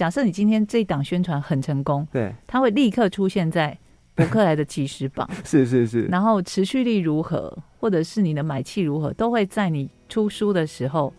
[0.00, 3.76] 假设你今天这一档宣传很成功，对，它会立刻出现在
[4.14, 11.12] 博客来的即时榜， 是是是，然后持续力如何，或者是你的买气如何，都会在你出书的时候。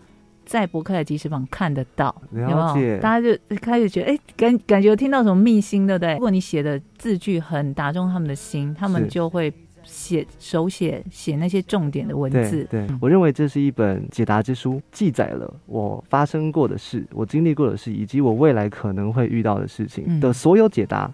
[0.43, 2.99] 在博客来即时榜看得到，有没了解有？
[2.99, 6.13] 大家就开始觉得，哎、感感觉听到什么秘辛，对不对？
[6.13, 9.53] 如果你写的字句很打中他们的心，他们就会
[9.91, 12.65] 写手写写那些重点的文字。
[12.69, 21.11] 对嗯，我认为这是一本解答之书，记载了我发生过的事、我经历过的事，以及我未来可能会遇到的事情嗯的所有解答，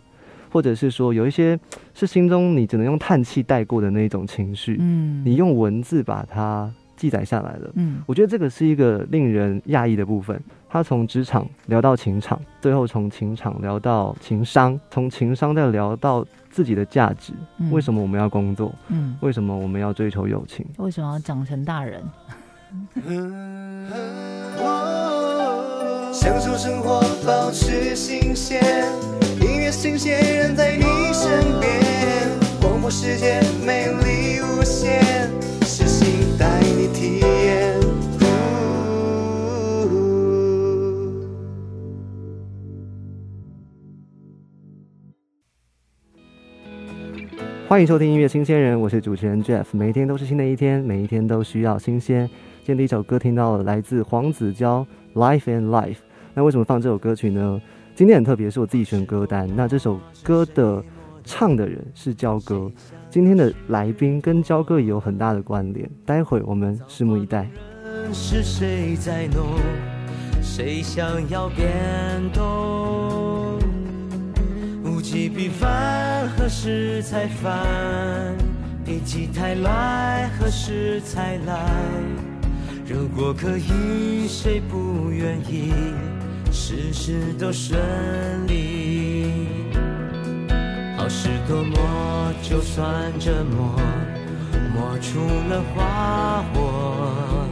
[0.52, 1.59] 或者是说有一些
[1.95, 7.71] 是心中你只能用叹气带过的那一种情绪，嗯，你用文字把它记载下来了。
[7.73, 10.39] 嗯我觉得这个是一个令人讶异的部分。
[10.69, 16.25] 他从职场聊到情场，最后从情场聊到情商，从情商再聊到
[16.57, 17.34] 自己的价值。
[17.59, 18.73] 嗯为什么我们要工作？
[18.88, 20.66] 嗯，为什么我们要追求友情？
[20.77, 22.02] 为什么要长成大人？
[26.11, 28.59] 享受生活，保持新鲜，
[29.39, 30.83] 音乐新鲜人在你
[31.13, 31.69] 身边，
[32.59, 35.30] 广播世界美丽无限，
[35.61, 37.22] 是心带你体
[47.67, 49.65] 欢迎收听音乐新鲜人，我是主持人 Jeff。
[49.73, 52.25] 每一天都是新的一天，每一天都需要新鲜。
[52.63, 54.87] 今天第一首歌听到了来自黄子佼
[55.19, 55.95] 《Life and Life》。
[56.33, 57.61] 那为什么放这首歌曲呢？
[57.93, 59.53] 今天很特别，是我自己选歌单。
[59.53, 60.81] 那这首歌的
[61.25, 62.71] 唱的人是焦哥，
[63.09, 65.89] 今天的来宾跟焦哥也有很大的关联。
[66.05, 67.49] 待会我们拭目以待。
[68.13, 69.43] 是谁在弄？
[70.41, 71.67] 谁想要变
[72.33, 73.36] 动？
[75.08, 78.36] 物极必反，何时才反？
[78.86, 81.66] 否极泰来，何时才来？
[82.86, 85.72] 如果可以，谁不愿意？
[86.52, 87.80] 事事都顺
[88.47, 89.47] 利。
[90.97, 93.80] 好事多磨，就算折磨，
[94.73, 97.47] 磨出了花火。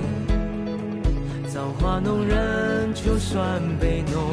[1.47, 4.31] 造化弄人，就算被，弄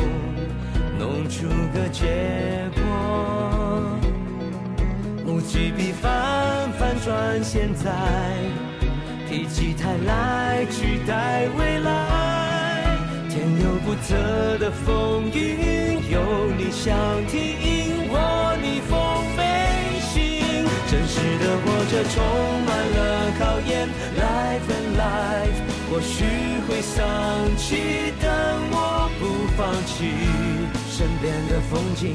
[1.33, 2.05] 出个结
[2.75, 2.83] 果。
[5.27, 7.91] 物极必反，反转现在，
[9.27, 12.99] 否极泰来，取代未来。
[13.31, 16.21] 天有不测的风云，有
[16.59, 16.95] 你相
[17.27, 17.41] 挺，
[18.11, 18.93] 我逆风
[19.35, 19.41] 飞
[20.13, 20.13] 行。
[20.91, 22.23] 真实的活着充
[22.67, 23.01] 满了
[23.39, 23.89] 考验
[24.21, 25.59] ，life and life，
[25.91, 26.15] 或许
[26.69, 27.01] 会丧
[27.57, 28.29] 气，但
[28.71, 29.23] 我不
[29.57, 29.97] 放弃。
[31.03, 32.15] 身边的风景，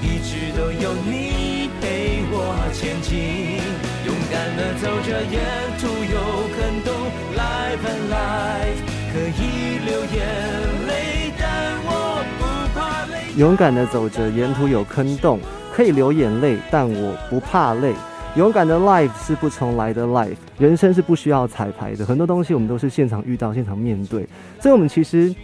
[0.00, 3.58] 一直都有你陪我前进。
[4.06, 5.42] 勇敢的走着，沿
[5.80, 6.94] 途有坑洞
[7.34, 8.78] ，life and life，
[9.12, 10.22] 可以流眼
[10.86, 13.32] 泪，但我不怕累。
[13.36, 15.40] 勇敢的走着，沿途有坑洞，
[15.72, 17.92] 可以流眼泪，但我不怕累。
[18.36, 24.28] 勇敢的 life 是不重来的 life，人生是不需要彩排的，很多东西我们都是现场遇到、现场面对，
[24.60, 25.34] 所以我们其实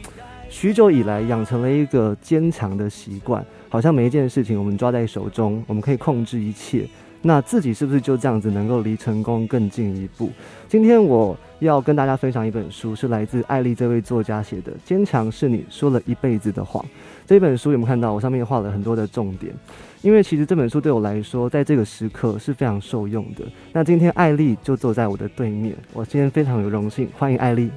[0.52, 6.86] 许久以来养成了一个坚强的习惯，好像每一件事情我们抓在手中，我们可以控制一切。
[7.22, 10.30] 那自己是不是就这样子能够离成功更进一步？
[10.68, 16.84] 今天我要跟大家分享一本书，是来自艾丽这位作家写的《坚强是你说了一辈子的谎》。
[17.26, 18.12] 这本书有没有看到？
[18.12, 19.54] 我上面画了很多的重点，
[20.02, 23.42] 因为其实这本书对我来说，在这个时刻是非常受用的。
[23.72, 27.70] 那今天艾丽就坐在我的对面，我今天非常有荣幸欢迎艾丽。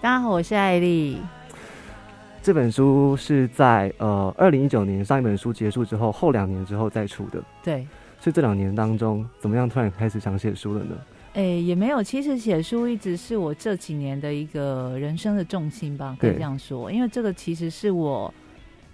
[0.00, 1.18] 大家好，我是艾丽。
[2.42, 7.40] 这本书是在呃二零一九年上一本书结束之后，后两年之后再出的。
[7.62, 7.86] 对，
[8.18, 10.96] 所以这两年当中，怎么样突然开始想写书了呢？
[11.34, 16.90] 诶、也没有，其实写书一直是我这几年的一个人生的重心吧，可以这样说。
[16.90, 18.34] 因为这个其实是我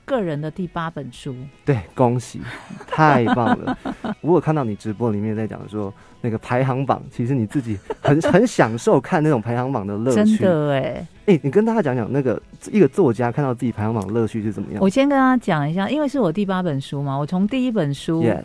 [0.08, 1.36] 个人的第八本书。
[1.64, 2.40] 对，恭喜，
[2.86, 3.78] 太棒了！
[4.22, 5.92] 我有看到你直播里面在讲说
[6.22, 10.36] 那个排行榜，其实你自己很 很享受看那种排行榜的乐趣。
[10.36, 12.40] 真的哎，哎、你跟大家讲讲那个
[12.72, 18.44] 一个作家看到自己排行榜的乐趣是怎么样我先跟大家讲一下，因为是我第八本书嘛，我从第一本书？Yes，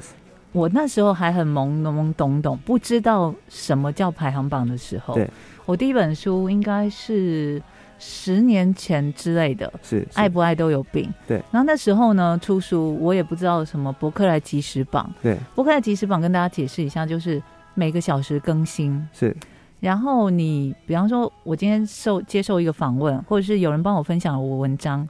[0.51, 5.29] 我那时候还很懵懵懂懂，不知道什么叫排行榜的时候，对
[5.65, 7.61] 我第一本书应该是
[8.05, 10.07] 十年前之类的，是是。
[10.15, 11.09] 爱不爱都有病。
[11.25, 15.37] 对，然后那时候呢，出书我也不知道什么博客来即时榜，对。
[15.55, 17.41] 博客来即时榜跟大家解释一下，就是
[17.73, 19.07] 每个小时更新。
[19.13, 19.33] 是。
[19.79, 25.07] 然后你，比方说，我今天受接受一个访问，或者是有人帮我分享了我文章，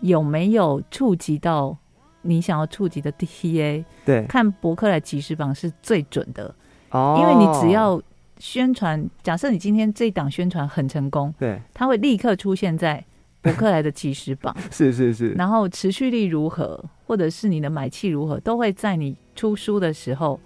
[0.00, 1.76] 有没有触及到
[2.22, 3.84] 你想要触及的 TA？
[4.04, 4.24] 对。
[4.26, 6.54] 看博客来即时榜是最准的，
[6.90, 8.00] 哦，因为你只要
[8.40, 13.04] 宣传，假设你今天这一档宣传很成功，对它会立刻出现在
[13.42, 20.40] 博客来的即时榜，是是是，然后持续力如何，或者是你的买气如何，都会在你出书的时候，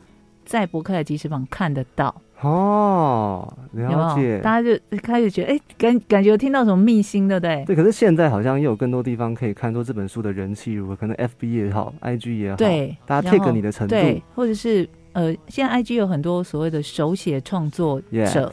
[0.45, 2.15] 在博客来即时榜看得到。
[2.41, 3.57] 哦？
[3.73, 4.39] 了解。
[4.41, 7.65] 大家就开始觉得，哎、感感觉听到什么秘辛，对不对？
[7.65, 18.01] 对，可是现在好像又有更多地方可以看出这本书的人气如何，可能 FB 也好，IG 也好，对，大家 take 你的程度对，或者是呃，现在 IG 有很多所谓的手写创作
[18.33, 18.53] 者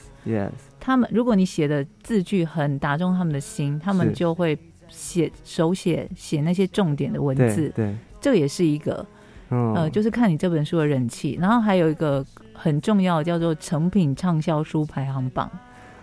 [0.80, 9.06] 他们如果你写的字句很打中他们的心，他们就会写手写写那些重点的文字，对，这个也是一个
[9.50, 15.50] 嗯，呃，就是看你这本书的人气，然后还有一个很重要的叫做成品畅销书排行榜。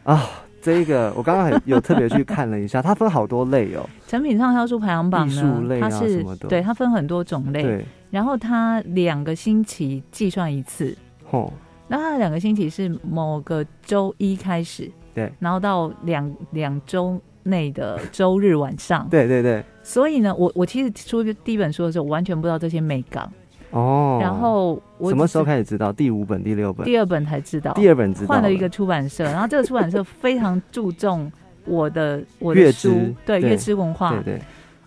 [0.05, 0.29] 啊，
[0.61, 6.49] 这一个我刚刚还有特别去看了一下，它分好多类哦， 成品畅销书排行榜呢，类啊它是什么的。
[6.49, 10.97] 对它分很多种类，对，然后它两个星期计算一次，
[11.31, 11.53] 哦，
[11.87, 23.31] 那它的两个星期是某个周一开始，对，然后到两两周内的周日晚上，对对对，所以呢，我我其实出第一本书的时候，我完全不知道这些美感，
[23.70, 25.93] 哦，然后我什么时候开始知道？
[25.93, 31.31] 第五本、第六本、第二本才知道，第二本知道换了一个出版社，然后这个出版社非常注重
[31.65, 32.88] 我的我乐的书，
[33.26, 34.11] 对对乐知文化。
[34.11, 34.43] 对，对，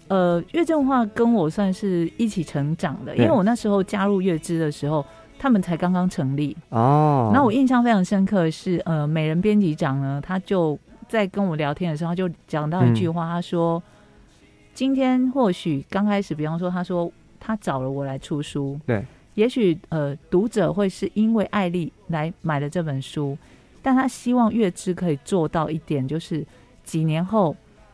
[0.07, 5.05] 呃，乐之文化跟我算是一起成长的，因为我那时候加入乐之的时候，
[5.37, 6.57] 他们才刚刚成立。
[6.69, 10.77] 哦，那我印象非常深刻的是，呃，美人编辑长呢，他就
[11.07, 13.81] 在跟我聊天的时候，他就讲到一句话，他说
[14.73, 17.11] ：“今天或许刚开始，比方说，他说
[17.41, 19.03] 他找了我来出书，对，
[19.33, 23.37] 也许呃，读者会是因为艾丽来买了这本书，
[23.81, 26.45] 但他希望月之可以做到一点，就是
[26.83, 27.53] 几年后。”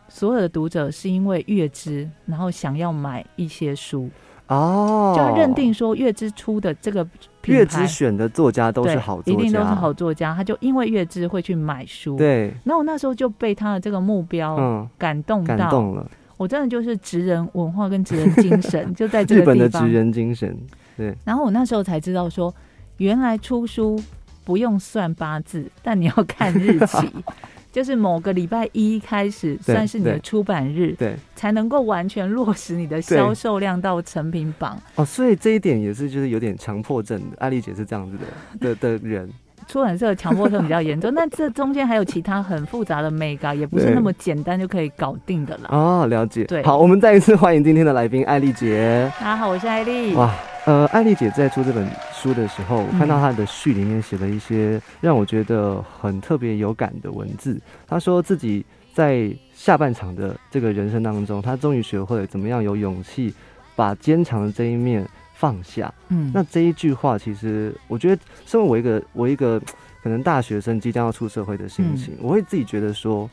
[0.10, 4.10] 所有的读者是因为月之，然后想要买一些书，
[4.48, 7.04] 哦，就认定说月之出的这个
[7.42, 10.34] 品月牌之选的作家都是好作家，一定都是好作家。
[10.34, 12.16] 他就因为月之会去买书，。
[12.16, 19.72] 对，那我那时候就被他的这个目标嗯，感动到，感动了，我真的就是职人文化跟职人精神 就在这日个地方。
[19.72, 20.56] 本的职人精神，
[20.96, 22.54] 对，然后我那时候才知道说，
[22.98, 24.00] 原来出书
[24.46, 27.10] 不用算八字，但你要看日期。
[27.70, 34.82] 就是某个礼拜一开始算是你的出版日，对，才能够完全落实你的销售量到成品榜。
[34.96, 38.18] 哦，所以这一点也是就是有点强迫症的，艾丽姐是这样子
[38.60, 39.30] 的 的的人，
[39.68, 45.70] 出版社强迫症比较严重， 那这中间还有其他很复杂的美感，也不是那么简单就可以搞定的啦。
[45.70, 50.14] 哦，了解，对好，我们再一次欢迎今天的来宾艾丽姐，大家好，我是艾丽。
[50.16, 50.34] 哇，
[50.66, 57.60] 呃，艾丽姐在出这本书的时候，我看到她的序里面写了一些让我觉得很特别有感的文字。
[57.88, 63.34] 她说自己在下半场的这个人生当中，她终于学会了怎么样有勇气
[63.76, 65.06] 把坚强的这一面
[65.38, 65.94] 放下。
[66.10, 69.62] 嗯，那这一句话，其实我觉得，身为我一个我一个
[70.02, 73.30] 可能大学生即将要出社会的心情，我会自己觉得说，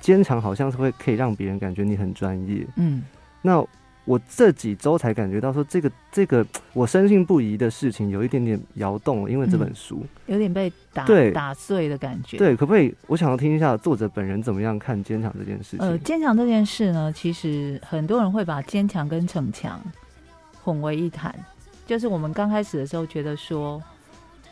[0.00, 2.64] 坚强好像是会可以让别人感觉你很专业。
[2.76, 3.02] 嗯
[3.42, 3.64] 那
[4.04, 10.04] 我这几周才感觉到说，这个这 个我深信不疑的事情有一点点摇动了，因为这本书。
[10.26, 12.92] 有点被打打碎的感觉。，对，可不可以？
[13.06, 15.80] 我想要听一下作者本人怎么样看坚强这件事情。
[15.80, 19.80] 呃，坚强这件事呢，其实很多人会把坚强跟逞强
[20.62, 21.34] 混为一谈。
[21.86, 23.82] 就是我们刚开始的时候觉得说，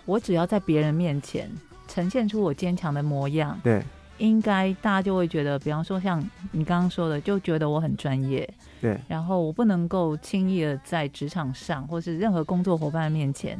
[0.04, 1.50] 我只要在别人面前
[1.88, 3.82] 呈现出我坚强的模样，对
[4.18, 6.22] 应该大家就会觉得，比方说像
[6.52, 8.46] 你刚刚说的，就觉得我很专业，
[8.80, 13.58] 对然后我不能够轻易的在职场上或是任何工作伙伴面前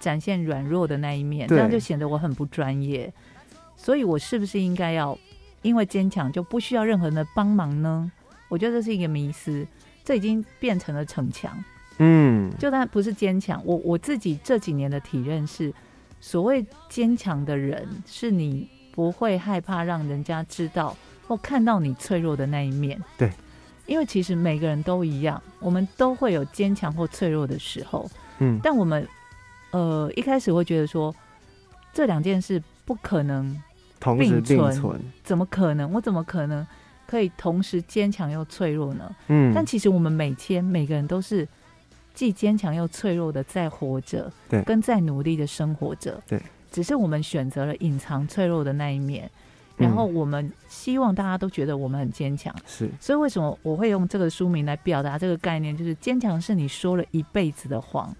[0.00, 3.12] 展现软弱的那一面，这样就显得我很不专业。
[3.76, 5.16] 所以我是不是应该要
[5.62, 8.10] 因为坚强就不需要任何人的帮忙呢？
[8.48, 9.64] 我觉得这是一个迷思，
[10.04, 11.62] 这已经变成了逞强，
[12.02, 13.62] 嗯，就但不是坚强。
[13.64, 15.72] 我我自己这几年的体认是，
[16.18, 20.96] 所谓坚强的人，是你不会害怕让人家知道
[21.28, 22.98] 或看到你脆弱的那一面。
[23.18, 23.30] 对，
[23.86, 28.10] 因为其实每个人都一样，我们都会有坚强或脆弱的时候。
[28.38, 29.06] 嗯，但我们
[29.72, 31.14] 呃一开始会觉得说，
[31.92, 33.54] 这两件事不可能，
[34.00, 34.98] 同时并存。
[35.22, 35.92] 怎么可能？
[35.92, 36.66] 我怎么可能
[37.06, 39.14] 可以同时坚强又脆弱呢？
[39.28, 41.46] 嗯，但其实我们每天每个人都是
[42.14, 46.40] 既坚强又脆弱的在活着，对跟在努力的生活着，对。
[46.70, 49.28] 只是我们选择了隐藏脆弱的那一面，
[49.78, 52.54] 嗯然后我们希望大家都觉得我们很坚强。
[52.64, 55.76] 是所以为什么我会用这个书名来表达这个概念？
[55.76, 58.14] 就是坚强是你说了一辈子的谎，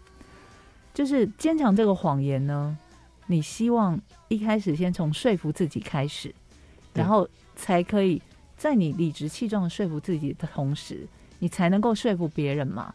[0.92, 2.76] 就是坚强这个谎言呢，
[3.28, 6.35] 你希望一开始先从说服自己开始，
[6.92, 8.20] 然后才可以
[8.56, 11.06] 在你理直气壮的说服自己的同时，
[11.38, 12.92] 你才能够说服别人嘛。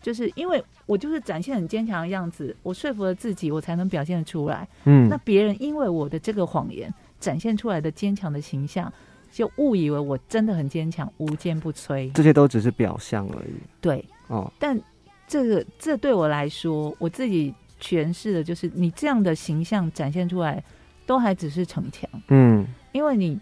[0.00, 4.66] 就是因为我就是展现很坚强的样子，我说服了自己，我才能表现得出来。
[4.84, 8.92] 嗯那别人因为我的这个谎言展现出来的坚强的形象，
[9.32, 12.10] 就误以为我真的很坚强，无坚不摧。
[12.12, 13.54] 这些都只是表象而已。
[13.80, 14.80] 对，哦，但
[15.26, 20.62] 这个这对我来说，我自己诠释的就是，你这样的形象展现出来，
[21.06, 23.38] 都还只是逞强，嗯，因为你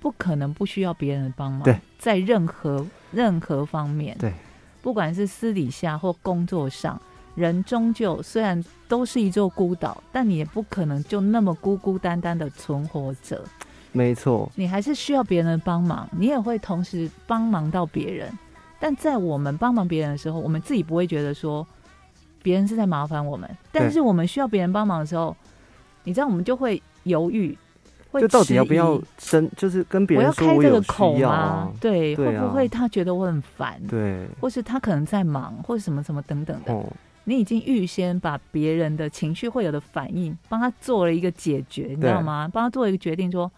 [0.00, 1.62] 不可能不需要别人的帮忙。
[1.62, 4.32] 对，在任何任何方面，对，
[4.84, 7.00] 不管是私底下或工作上，
[7.34, 13.42] 人终究虽然都是一座孤岛，但你也不可能就那么孤孤单单的存活着。
[13.92, 18.30] 没错，你还是需要别人的帮忙，你也会同时帮忙到别人。
[18.78, 21.66] 但在我们帮忙别人的时候，我们自己不会觉得说
[22.42, 25.34] 别人是在麻烦我们，但是我们需要别人帮忙的时候，
[26.02, 27.58] 你知道我们就会犹豫，会
[28.20, 31.72] 就到底要不要疑生，就是跟别人说我要开这个口需要吗啊？？
[31.80, 36.72] 对，对啊会不会他觉得我很烦，对，或是他可能在忙，或者什么什么等等的？
[36.72, 36.84] 哦，
[37.24, 42.48] 你已经预先把别人的情绪会有的反应帮他做了一个解决，你知道吗？
[42.52, 43.50] 帮他做了一个决定，说，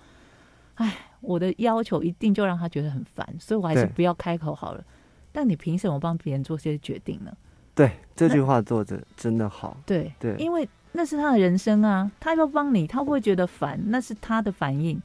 [0.74, 4.84] 哎，我的要求一定就让他觉得很烦，所以我还是不要开口好了。
[5.32, 7.32] 但你凭什么帮别人做这些决定呢？
[7.74, 9.76] 对，这句话做的真的好。
[9.84, 13.78] 对对因为那是他的人生啊，他要帮你，他会不会觉得烦？
[13.88, 14.98] 那是他的反应，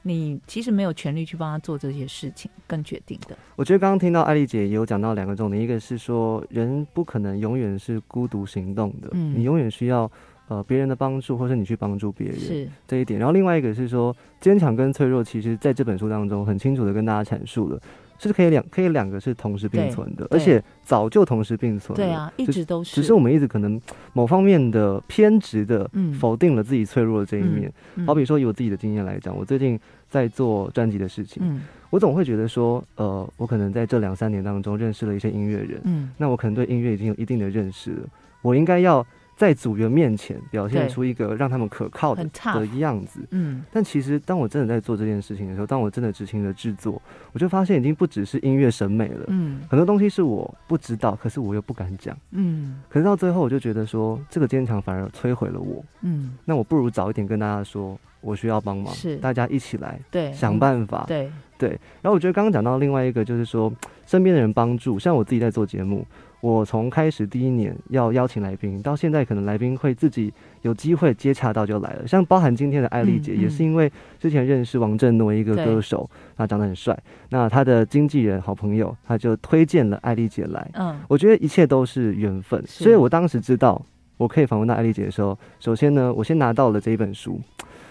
[0.00, 3.36] 你其实没有权利去帮他做这些事情跟决定的。
[3.54, 10.10] 我觉得刚刚听到艾丽姐也有讲到两个重点，一个是说人不可能永远是孤独行动的，嗯你永远需要
[10.48, 13.20] 呃别人的帮助，或是你去帮助别人是，这一点。
[13.20, 17.78] 然后另外一个是说坚强跟脆弱，其实在这本书当中很清楚的跟大家阐述了。
[18.18, 22.04] 是可以两可以两个是同时并存的，而且早就同时并存了。
[22.04, 22.94] 对啊，一直都是。
[22.94, 23.80] 只是我们一直可能
[24.12, 27.72] 某方面的偏执的嗯否定了自己脆弱的这一面。
[27.96, 29.78] 嗯好比说，以我自己的经验来讲，我最近
[30.08, 38.08] 在做专辑的事情，嗯我总会觉得说，呃，我可能在这两三年当中认识了一些音乐人，嗯那我可能对音乐已经有一定的认识了，
[38.42, 39.06] 我应该要
[39.36, 42.24] 在组员面前表现出一个让他们可靠的
[42.54, 43.20] 的样子。
[43.30, 43.62] 嗯。
[43.72, 47.00] 但其实，当我真的在做这件事情的时候，当我真的执行了制作，
[47.32, 49.60] 我就发现已经不只是音乐审美了，嗯。
[49.68, 52.16] 很多东西是我不知道，可是我又不敢讲。
[52.30, 52.82] 嗯。
[52.88, 55.84] 可是到最后，我就觉得说，这个坚强反而摧毁了我。
[56.02, 59.16] 嗯，那我不如早一点跟大家说，我需要帮忙，是。
[59.16, 61.04] 大家一起来对，想办法。
[61.08, 61.70] 对，对，
[62.02, 63.72] 然后我觉得刚刚讲到另外一个，就是说
[64.06, 66.06] 身边的人帮助，像我自己在做节目，
[66.44, 76.94] 我从开始第一年要邀请来宾，到现在可能来宾会自己有机会接洽到就来了，像包含今天的艾丽姐，嗯嗯也是因为之前认识王振诺一个歌手，他长得很帅，
[77.30, 83.80] 那他的经纪人好朋友他就推荐了艾丽姐来，嗯我觉得一切都是缘分，所以我当时知道
[84.18, 87.40] 我可以访问到艾丽姐的时候，首先呢，我先拿到了这一本书。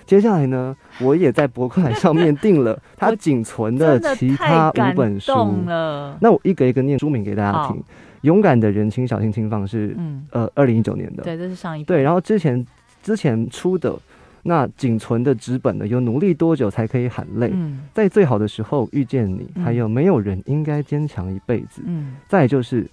[0.06, 5.34] 接下来呢，我也在博客来上面订了 他仅存的其他五本书。
[5.66, 6.16] 了。
[6.22, 7.82] 那我一个一个念书名给大家听。
[8.24, 12.02] 勇敢的人请小心轻放是、嗯，呃二零一九年的，对，这是上一对。
[12.02, 12.66] 然后之前
[13.02, 13.98] 之前出的
[14.42, 17.82] 那仅存的纸本的有努力多久才可以喊累，嗯。
[17.94, 19.64] 在最好的时候遇见你，嗯。
[19.64, 21.82] 还有没有人应该坚强一辈子。
[21.86, 22.86] 嗯，再就是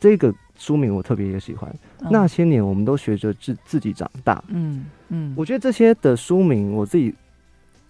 [0.00, 2.08] 这个书名我特别也喜欢，嗯。
[2.10, 4.42] 那些年我们都学着自自己长大。
[4.48, 7.14] 嗯嗯，我觉得这些的书名，我自己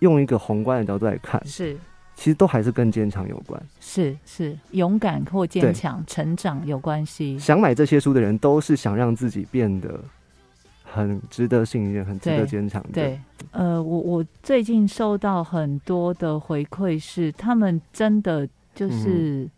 [0.01, 1.77] 用一个宏观的角度来看，是
[2.23, 3.61] 其实都还是跟坚强有关。
[3.81, 7.37] 是是勇敢或坚对强、成长有关系。
[7.37, 10.01] 想买这些书的人，都是想让自己变得
[10.85, 12.91] 很值得信任、很值得对坚强的。
[12.93, 19.51] 对，呃，我我最近收到很多的回馈，是他们真的嗯就是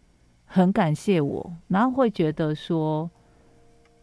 [0.47, 3.11] 很感谢我，然后会觉得说，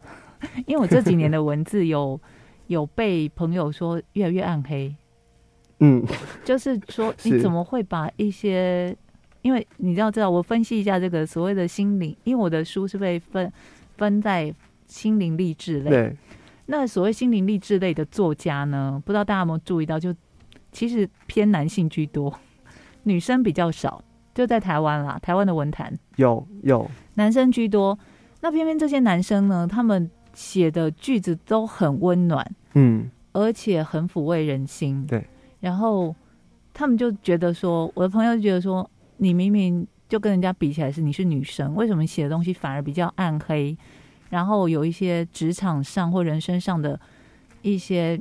[0.67, 2.21] 因为我这几年的文字有
[2.67, 4.95] 有被朋友说越来越暗黑，
[5.81, 6.03] 嗯，
[6.45, 8.95] 就是说 你怎么会把一些，
[9.41, 13.51] 因为你要知道，我分析一下这个所谓的心灵，因为我的书是被分
[13.97, 14.53] 分在
[14.87, 16.17] 心灵励志类，对，
[16.67, 20.13] 那所谓心灵励志类的作家呢，不知道大家有没有注意到，就
[20.71, 22.33] 其实偏男性居多，
[23.03, 24.03] 女生比较少。
[24.33, 27.99] 就在台湾啦，台湾的文坛有有，男生居多。
[28.39, 35.05] 那偏偏这些男生呢，他们写的句子都很温暖，嗯，而且很抚慰人心。
[35.05, 35.27] 对，
[35.61, 36.13] 然后
[36.73, 43.77] 他们就觉得说，我的朋友就觉得说，你明明就跟人家比起来是你是女生，为什么写的东西反而比较暗黑？
[44.29, 46.99] 然后有一些职场上或人生上的
[47.61, 48.19] 一些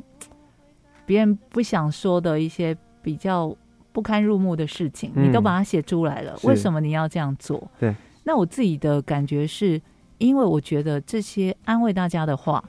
[1.07, 3.57] 别人不想说的一些比较
[3.93, 7.69] 不堪入目的事情，嗯你都把它写出来了，为什么你要这样做？
[7.79, 7.95] 对，
[8.25, 9.81] 那我自己的感觉是，
[10.19, 12.63] 因为我觉得这些安慰大家的话，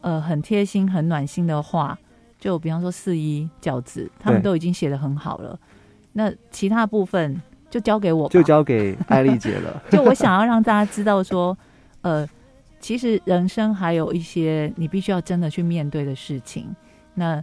[0.00, 1.98] 呃，很贴心、很暖心的话，
[2.38, 5.58] 就比方说四一饺子，他们都已经写的很好了。
[6.12, 7.40] 那其他部分
[7.70, 9.82] 就交给我吧，就交给艾丽姐了。
[9.90, 11.56] 就我想要让大家知道说，
[12.02, 12.28] 呃，
[12.80, 16.74] 其实人生还有一些你必须要真的去面对的事情。
[17.14, 17.42] 那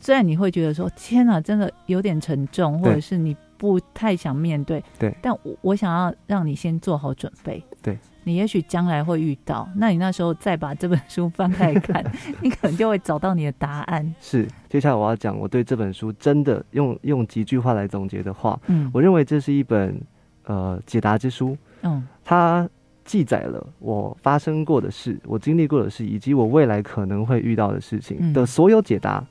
[0.00, 7.98] 虽然你会觉得说天哪，真的有点沉重，或者是你不太想面对，对但我我想要让你先做好准备，对。
[8.24, 12.04] 你也许将来会遇到，那你那时候再把这本书翻开看，
[12.40, 14.14] 你可能就会找到你的答案。
[14.20, 18.90] 是，接下来我要讲我对这本书真的用用几句话来总结的话，嗯。
[18.92, 20.00] 我认为这是一本
[20.44, 22.06] 呃解答之书，嗯。
[22.24, 22.68] 它
[23.04, 28.32] 记载了我发生过的事，我经历过的事，以及我未来可能会遇到的事情嗯。
[28.32, 29.22] 的所有解答，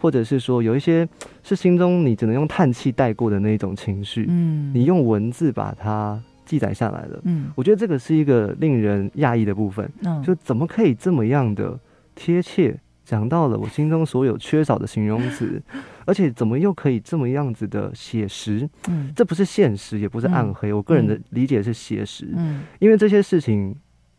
[0.00, 1.08] 或者是说有一些
[1.42, 7.20] 是心中你只能用叹气带过的那一种情绪，嗯，你用文字把它记载下来了。
[7.24, 11.78] 嗯我觉得这个是一个令人讶异的部分，嗯就怎么可以这么样的
[12.14, 15.60] 贴切，讲到了我心中所有缺少的形容词，
[16.06, 18.66] 而且怎么又可以这么样子的写实？
[18.88, 23.76] 嗯这不是现实，也不是暗黑，我个人的理解是写实，嗯因为这些事情。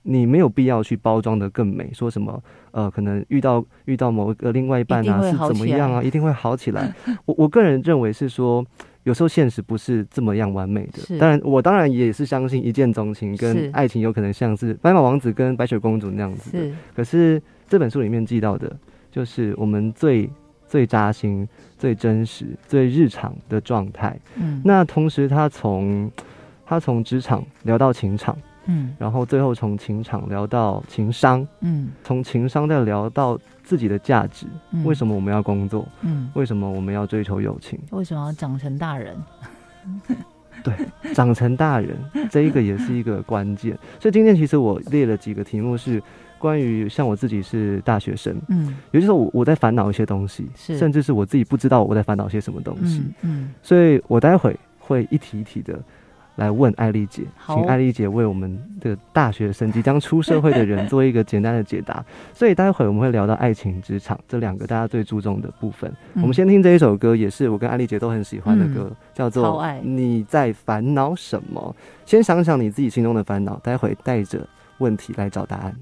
[0.09, 2.41] 你没有必要去包装的更美，说什么
[2.71, 6.95] 呃，可能遇到遇到某一个另外一半啊是怎么样啊，一定会好起来。
[7.27, 8.65] 我我个人认为是说，
[9.07, 11.17] 有时候现实不是这么样完美的。
[11.17, 16.59] 当然，我当然也是相信一见钟情跟爱情有可能像是白马王子跟白雪公主那样子的。
[16.59, 18.77] 是可是这本书里面记到的，
[19.09, 20.29] 就是我们最
[20.67, 21.47] 最扎心、
[21.77, 24.19] 最真实、最日常的状态。
[24.35, 26.11] 嗯那同时，他从
[26.65, 34.45] 他从职场聊到情场，嗯然后最后从情场聊到情商，嗯从情商再聊到自己的价值。
[34.71, 35.85] 嗯为什么我们要工作？
[36.01, 37.77] 嗯为什么我们要追求友情？
[37.91, 39.15] 为什么要长成大人？
[40.63, 40.73] 对
[41.13, 41.95] 长成大人，
[42.31, 43.77] 这一个也是一个关键。
[43.99, 46.01] 所以今天其实我列了几个题目，是
[46.39, 52.99] 关于像我自己是大学生，嗯有些时候我我在烦恼一些东西，是甚至是我自己不知道我在烦恼些什么东西。
[52.99, 55.79] 嗯嗯所以我待会会一题一题的
[56.37, 62.03] 来问艾丽姐，请艾丽姐为我们的大学生即将出社会的人做一个简单的解答。
[62.33, 65.91] 所以待会我们会聊到爱情、职场这两个大家最注重的部分。
[66.13, 71.75] 嗯我们先听这一首歌，也是我跟艾丽姐都很喜欢的歌，叫做《你在烦恼什么》。
[72.09, 75.75] 先想想你自己心中的烦恼，待会带着问题来找答案。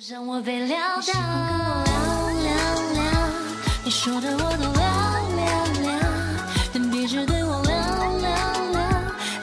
[0.00, 2.54] 我想我被撂倒，聊聊
[2.94, 3.02] 聊，
[3.84, 4.80] 你说的我都聊
[5.36, 5.44] 聊
[5.82, 6.00] 聊，
[6.72, 7.74] 但别只对我聊
[8.16, 8.32] 聊
[8.72, 8.80] 聊，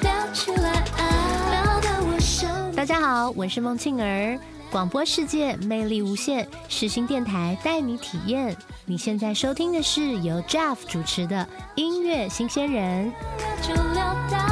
[0.01, 2.47] 聊起来啊，聊得我手。
[2.75, 4.39] 大家好，我是孟庆儿，
[4.71, 8.57] 广播世界魅力无限，世新电台带你体验。
[8.83, 13.13] 你现在收听的是由 Jeff 主持的音乐新鲜人，
[13.61, 14.46] 就聊到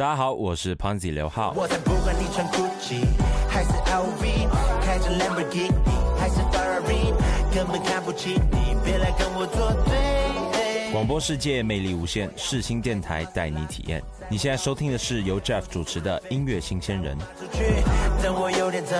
[0.00, 1.52] 大家好，我是 Ponzi 刘浩。
[1.54, 3.04] 我才不管你穿 Gucci
[3.46, 4.48] 还是 LV，
[4.80, 5.70] 开着 Lamborghini
[6.18, 7.12] 还是 Ferrari，
[7.54, 10.90] 根本看不起你，别来跟我作对。
[10.90, 14.02] 广播世界魅力无限，世新电台带你体验。
[14.30, 17.18] 你现在收听的是由 Jeff 主持的音乐新鲜人。
[17.38, 17.62] 出去，
[18.22, 18.98] 等我有点证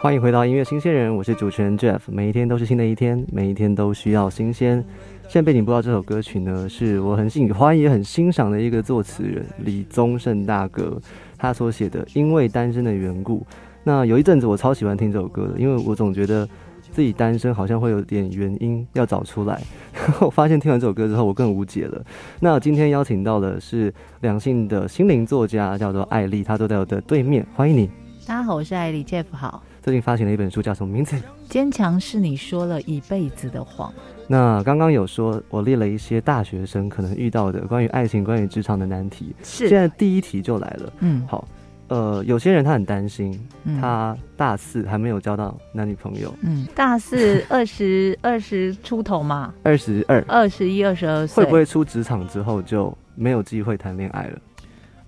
[0.00, 1.98] 欢迎回到音乐新鲜人，我是主持人 Jeff。
[2.06, 4.76] 每一天都是新的一天，每一天都需要新鲜。
[5.22, 10.96] 现在背景播到这首歌曲呢，是我很喜欢也很欣赏的一个作词人李宗盛大哥。
[11.36, 13.40] 他所写的《因为单身的缘故》。
[13.82, 16.48] 那有一阵子我超喜欢听这首歌的，因为我总觉得
[16.92, 19.60] 自己单身好像会有点原因要找出来。
[20.22, 22.00] 我发现听完这首歌之后，我更无解了。
[22.38, 27.90] 那今天邀请到的是两性的心灵作家，叫做艾丽，她坐在我的对面，欢迎你。
[28.24, 29.60] 大家好，我是艾丽 Jeff，好。
[29.82, 31.16] 最近发行了一本书，叫什么名字？
[31.48, 33.92] 坚强是你说了一辈子的谎。
[34.26, 39.34] 那刚刚有说，我列了一些大学生可能遇到的关于爱情、关于职场的难题。
[39.42, 40.92] 是现在第一题就来了。
[41.00, 41.48] 嗯，好，
[41.88, 54.38] 呃，有些人他很担心，嗯他大四还没有交到男女朋友，嗯，大四 二十二十出头嘛，二十二，二十一、二十二岁，会不会出职场之后就没有机会谈恋爱了？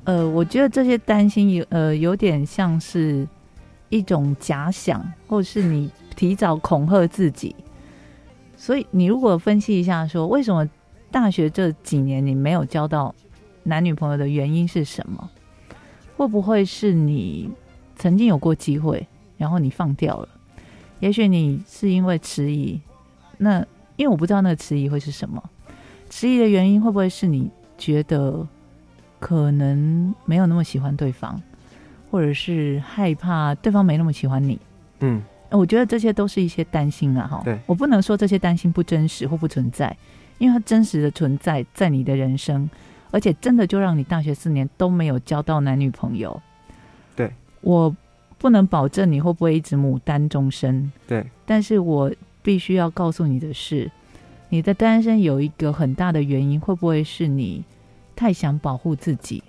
[0.04, 3.28] 呃，我觉得这些担心有呃有点像是
[3.90, 7.54] 一种假想，或是你提早恐吓自己。
[8.56, 10.68] 所以你如果分析一下说，为什么
[11.10, 13.14] 大学这几年你没有交到
[13.64, 15.30] 男女朋友的原因是什么？
[16.16, 17.50] 会不会是你
[17.96, 20.28] 曾经有过机会，然后你放掉了？
[21.00, 22.78] 也许你是因为迟疑，
[23.38, 23.64] 那
[23.96, 25.42] 因为我不知道那个迟疑会是什么。
[26.10, 28.46] 迟疑的原因会不会是你觉得
[29.18, 31.40] 可能没有那么喜欢对方，
[32.10, 34.58] 或者是害怕对方没那么喜欢你？
[35.00, 37.42] 嗯，我觉得这些都是一些担心啊，哈。
[37.44, 39.96] 对我不能说这些担心不真实或不存在，
[40.38, 42.68] 因为它真实的存在在你的人生，
[43.10, 46.40] 而且真的就让你大学四年都没有交到男女朋友。
[47.16, 47.94] 对，我
[48.38, 52.10] 不能保证你会不会一直牡丹终身，对，但是我
[52.42, 53.90] 必须要告诉你的是，
[54.48, 57.64] 你的单身有一个很大的原因，会不会是你
[58.16, 59.42] 太想保护自己，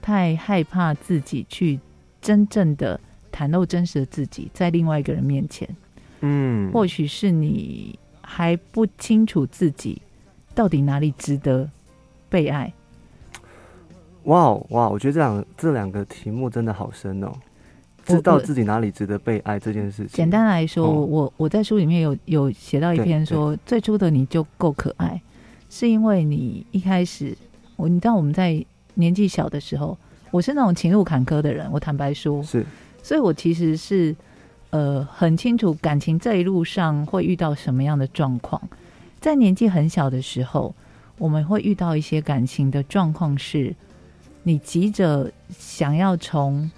[0.00, 1.78] 太害怕自己去
[2.22, 2.98] 真正的
[3.30, 5.68] 袒露真实的自己在另外一个人面前？
[6.20, 10.00] 嗯，或许是你还不清楚自己
[10.54, 11.68] 到底哪里值得
[12.30, 12.72] 被爱。
[14.24, 17.32] 哇哦哇，我觉得这两这两个题目真的好深哦。
[18.04, 25.22] 知道自己哪里值得被爱这件事情，简单来说，哦我我在书里面有有写到一篇说，最初的你就够可爱，
[25.70, 27.36] 是因为你一开始，
[27.76, 29.96] 我你知道我们在年纪小的时候，
[30.32, 32.66] 我是那种情路坎坷的人，我坦白说，是。
[33.02, 34.16] 所以我其实是
[34.70, 38.60] 呃很清楚感情这一路上会遇到什么样的状况，
[39.20, 40.74] 在年纪很小的时候，
[41.18, 43.74] 我们会遇到一些感情的状况是，
[44.42, 46.70] 你急着想要从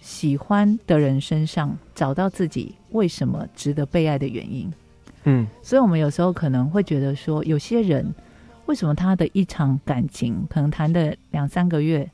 [0.00, 4.72] 喜欢的人身上找到自己为什么值得被爱的原因。
[5.24, 5.46] 嗯。
[5.62, 8.14] 所以，我们有时候可能会觉得说，有些人
[8.64, 12.08] 为什么他的一场感情可能谈的两三个月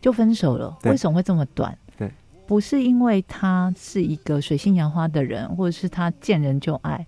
[0.00, 0.76] 就分手了？
[0.84, 1.76] 为什么会这么短？
[1.96, 2.10] 对，
[2.46, 7.06] 不是因为他是一个水性杨花的人，或者是他见人就爱，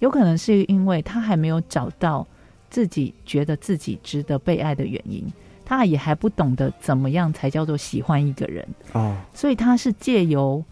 [0.00, 2.26] 有可能是因为他还没有找到
[2.68, 5.24] 自己觉得自己值得被爱的原因，
[5.64, 8.66] 他也还不懂得怎么样才叫做喜欢一个人。
[8.92, 10.62] 哦，所以他是借由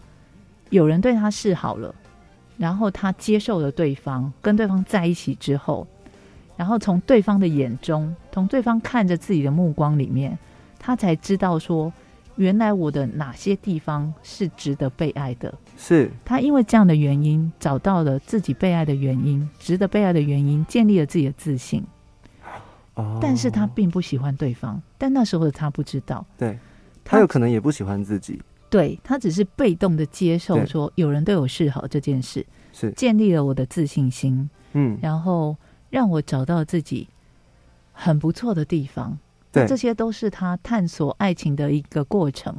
[0.69, 1.93] 有人对他示好了，
[2.57, 5.87] 然后他接受了对方，跟对方在一起之后，
[6.55, 10.37] 然后从对方的眼中，从对方看着自己的目光里面，
[10.85, 11.91] 他才知道说，
[12.35, 15.51] 原来我的哪些地方是值得被爱的。
[15.75, 21.83] 是他因为这样的原因，找到了自己被爱的原因，值得被爱的原因，建立了自己的自信。
[22.93, 26.23] 哦，但是他并不喜欢对方，但那时候的他不知道。
[26.37, 26.59] 对
[27.03, 35.57] 他有可能也不喜欢自己，对他只是被动的接受说有人对我示好这件事，是建立了我的自信心，嗯，然后
[35.89, 37.07] 让我找到自己
[37.91, 39.17] 很不错的地方。
[39.67, 42.55] 这些都是他探索爱情的一个过程。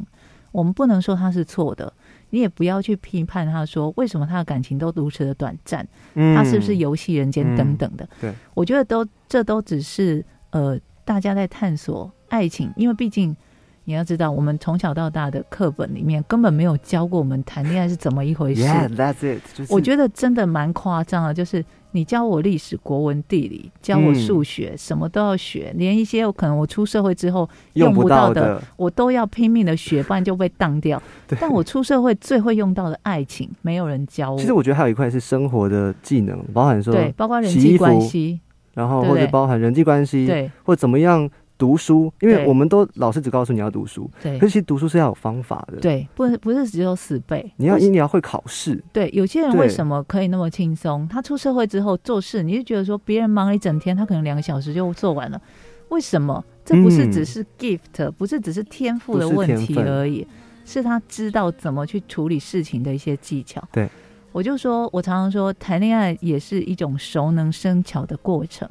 [0.53, 1.93] 我们不能说他是错的，
[2.31, 8.09] 你也不要去批判他说为什么他的感情都如此的短暂，嗯他是不是游戏人间嗯等等的。
[8.19, 13.37] 对，我觉得都这都只是呃大家在探索爱情，因为毕竟
[13.85, 18.63] 你要知道，我们从小到大的课本里面根本没有教过我们谈恋爱是怎么一回事。
[18.63, 21.63] ？Yeah，that's it，就是我觉得真的蛮夸张的，就是
[21.97, 31.03] 你教我历史、国文、地理，教我数学，什么都要学，连一些有可能我出社会之后用不到的，我都要拼命的学，不然就被当掉。
[31.41, 34.39] 但我出社会最会用到的爱情，没有人教我。
[34.39, 38.39] 其实我觉得还有一块是生活的技能，包含说对，包括人际关系，
[38.75, 41.29] 然后或者包含人际关系，对或怎么样
[41.59, 44.39] 读书，因为我们都老师只告诉你要读书，对。
[44.39, 51.07] 可是其实读书是要有方法的，，对，不是不是只有死背，你要你要会考试，对，有些人为什么可以那么轻松？
[51.09, 55.41] 他出社会之后做事，你就觉得说别人忙了一整天，他可能两个小时就做完了，
[55.89, 56.45] 为什么？
[56.65, 60.27] 这不是嗯只是 gift，、不是只是天赋的问题而已，
[60.65, 63.63] 是他知道怎么去处理事情的一些技巧。
[63.71, 63.89] 对，
[64.33, 68.69] 我就说，我常常说，谈恋爱也是一种熟能生巧的过程，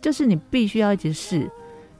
[0.00, 1.48] 就是你必须要一直试，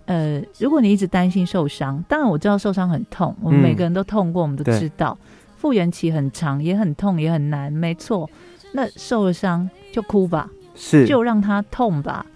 [0.07, 5.17] 呃，如果你一直担心受伤，当然我知道受伤很痛，我们嗯每个人都痛过，我们都知道，
[5.57, 8.29] 复原期很长，也很痛，也很难，没错。
[8.73, 12.27] 那受了伤就哭吧，是，就让它痛吧，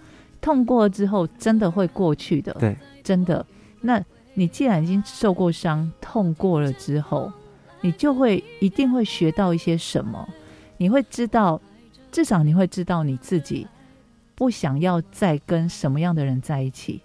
[0.41, 3.45] 痛过之后真的会过去的，对，真的。
[3.81, 4.01] 那
[4.33, 7.31] 你既然已经受过伤，痛过了之后，
[7.81, 10.27] 你就会一定会学到一些什么，
[10.77, 11.61] 你会知道，
[12.11, 13.67] 至少你会知道你自己
[14.33, 17.01] 不想要再跟什么样的人在一起，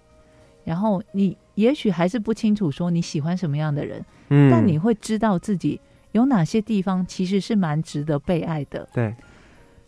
[0.65, 5.79] 然后你也许还是不清楚说你喜欢什么样的人，嗯但你会知道自己
[6.11, 8.85] 有哪些地方其实是蛮值得被爱的。
[8.93, 9.15] 对，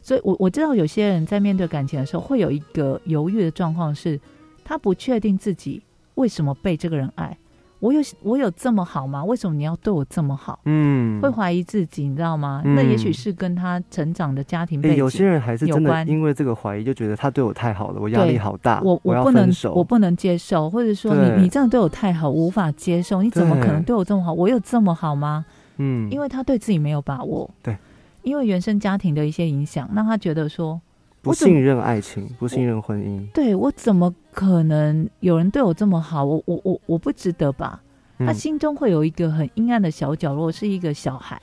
[0.01, 4.17] 所以我我知道有些人在面对感情的时候，会有一个犹豫的状况是，
[4.63, 5.81] 他不确定自己
[6.15, 7.37] 为什么被这个人爱。
[7.79, 9.23] 我有我有这么好吗？
[9.23, 10.59] 为什么你要对我这么好？
[10.65, 12.61] 嗯，会怀疑自己，你知道吗？
[12.65, 14.99] 嗯那也许是跟他成长的家庭背诶景。
[14.99, 23.21] 有些人还是真的有关因为这个怀疑，就觉得他对我太好了，我压力好大，我我不能我不能接受，或者说你你这样对我太好，我无法接受。
[23.21, 24.33] 你怎么可能对我这么好？
[24.33, 25.45] 我有这么好吗？
[25.77, 27.47] 嗯，因为他对自己没有把握。
[27.61, 27.77] 对，
[28.23, 30.81] 因为原生家庭的一些影响，让他觉得说，
[31.27, 36.23] 不信任爱情，不信任婚姻，对我怎么可能有人对我这么好？
[36.23, 37.81] 我我我我不值得吧？
[38.19, 41.39] 他嗯心中会有一个很阴暗的小角落，是一个小孩，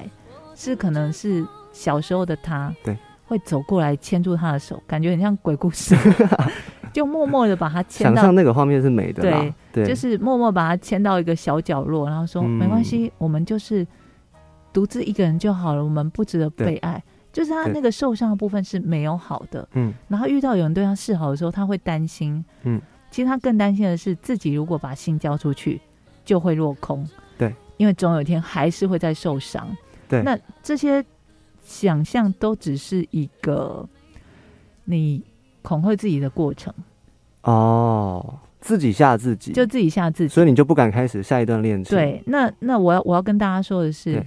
[0.57, 5.97] 是可能是小时候的他，对，会走过来牵住他的手，感觉很像鬼故事，
[6.93, 13.87] 就默默的把他牵到想象，那个画面是美的啦，对，就是默默把他牵到一个小角落，然后说、嗯没关系，我们就是
[14.73, 17.03] 独自一个人就好了，我们不值得被爱。
[17.35, 22.43] 就是他那个受伤的部分是没有好的，嗯然后遇到有人对他示好的时候，他会担心。
[22.63, 25.81] 嗯，其实他更担心的是自己如果把心交出去，
[26.25, 27.05] 就会落空。
[27.37, 29.69] 对，因为总有一天还是会再受伤。
[30.09, 31.05] 对那这些
[31.65, 33.85] 想象都只是一个
[34.85, 35.21] 你
[35.63, 36.73] 恐吓自己的过程，
[37.43, 40.29] 哦，自己吓自己，就自己吓自己。
[40.29, 44.25] 所以你就不敢开始下一段恋情，对，那那我要我要跟大家说的是，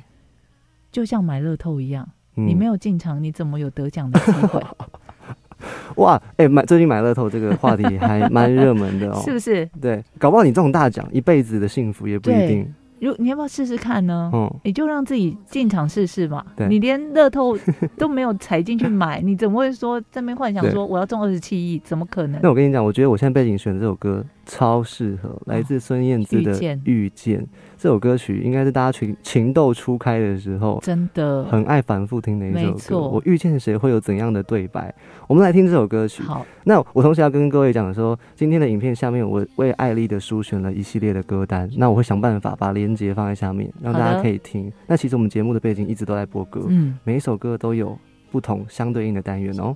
[0.92, 4.62] 就像买乐透一样，嗯你没有进场，你怎么有得奖的机会？
[5.96, 9.68] 哇，哎、买最近买乐透这个话题 还蛮热门的哦，是不是？
[9.82, 14.30] 对，搞不好你中大奖，一辈子的幸福也不一定，如你要不要试试看呢？
[14.34, 16.46] 嗯，你就让自己进场试试嘛。
[16.56, 17.58] 对你连乐透
[17.98, 21.80] 都没有踩进去买，你怎么会说在那边幻想说我要中二十七亿？
[21.84, 22.50] 怎么可能那？
[22.50, 27.42] 我跟你讲，我觉得我现在背景选这首歌超适合，来自孙燕姿的遇见《遇见》
[27.78, 30.80] 这首歌曲，应该是大家情情窦初开的时候。
[30.82, 33.00] 真的很爱反复听的一首歌。
[33.00, 34.94] 我遇见谁会有怎样的对白？
[35.28, 36.24] 我们来听这首歌曲。
[36.24, 44.72] 好，那我同时要跟各位讲说，今天的影片下面我为艾丽的书选了一系列的歌单，那我会想办法把链接放在下面，让大家可以听。
[44.88, 47.98] 那其实我们节目的背景一直都在播歌，嗯，每一首歌都有
[48.32, 49.76] 不同相对应的单元哦。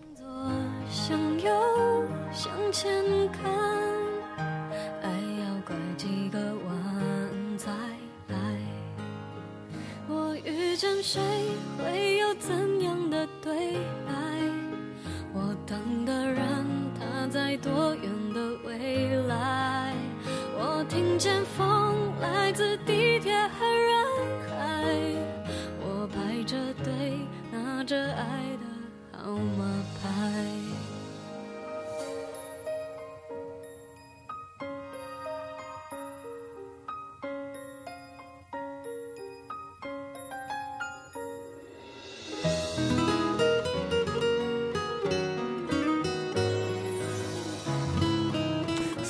[0.89, 1.51] 向右，
[2.31, 2.91] 向前
[3.31, 3.60] 看，
[11.13, 11.40] 谁，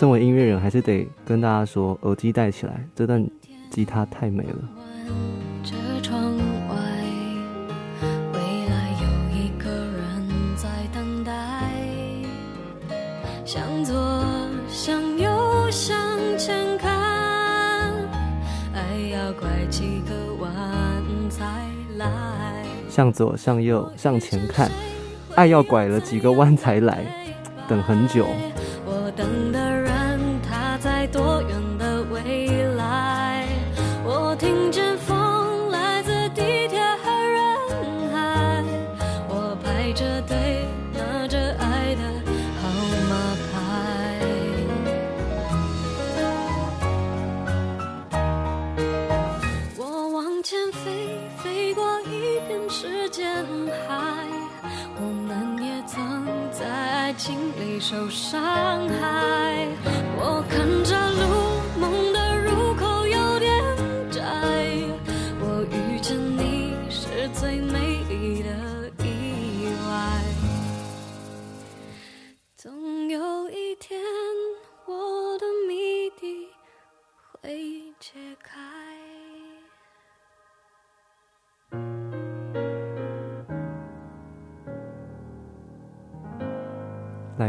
[0.02, 3.24] 身为音乐人，还是得跟大家说，耳机戴起来，这段
[3.70, 4.56] 吉他太美了。
[5.64, 6.36] 这窗
[6.68, 6.76] 外，
[8.34, 11.32] 未来有一个人在等待。
[13.46, 14.26] 向左，
[14.68, 15.96] 向右，向
[16.36, 16.92] 前看，
[18.74, 20.50] 爱要拐几个弯
[21.30, 21.46] 才
[21.98, 22.66] 来。
[22.90, 24.68] 向左，向右，向前看，
[25.36, 27.06] 爱要拐了几个弯才来，
[27.68, 28.26] 等很久。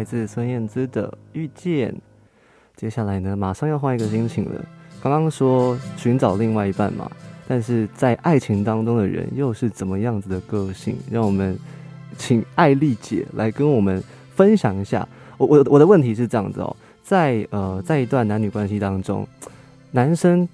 [0.02, 1.92] 来自孙燕姿的《遇见》。
[2.74, 4.60] 接下来呢，马上要换一个心情了。
[5.00, 7.08] 刚刚说寻找另外一半嘛，
[7.46, 10.96] 但是在爱情当中的人又是怎么样子的个性？
[11.08, 11.56] 让我们
[12.18, 14.02] 请艾丽姐来跟我们
[14.34, 15.06] 分享一下。
[15.38, 19.24] 我我我的问题是这样子哦，在呃在一段男女关系当中，
[19.92, 20.48] 男生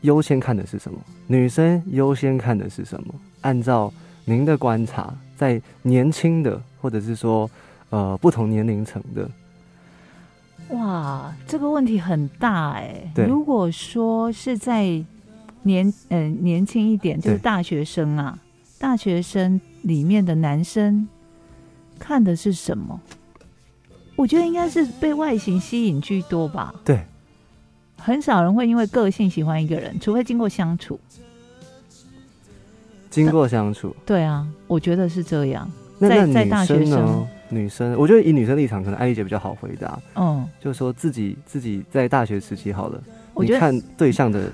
[0.00, 0.98] 优先看的是什么？
[1.28, 3.14] 女生优先看的是什么？
[3.42, 3.92] 按照
[4.24, 7.48] 您的观察，在年轻的或者是说
[7.90, 9.30] 呃不同年龄层的，
[10.70, 15.04] 哇，这个问题很大哎、对如果说是在
[15.62, 18.38] 年呃年轻一点，就是大学生啊，
[18.78, 21.06] 大学生里面的男生
[21.98, 23.00] 看的是什么？
[24.16, 26.74] 我觉得应该是被外形吸引居多吧。
[26.84, 27.04] 对，
[27.96, 30.98] 很少人会因为个性喜欢一个人，除非经过相处。
[33.10, 35.68] 经过相处，对啊，我觉得是这样。
[35.98, 37.26] 那在在大学生？
[37.50, 43.02] 女生，我觉得以女生立场，可能艾丽姐比较好回答，嗯，就是说自己自己在大学时期好了，
[43.36, 44.50] 你看对象的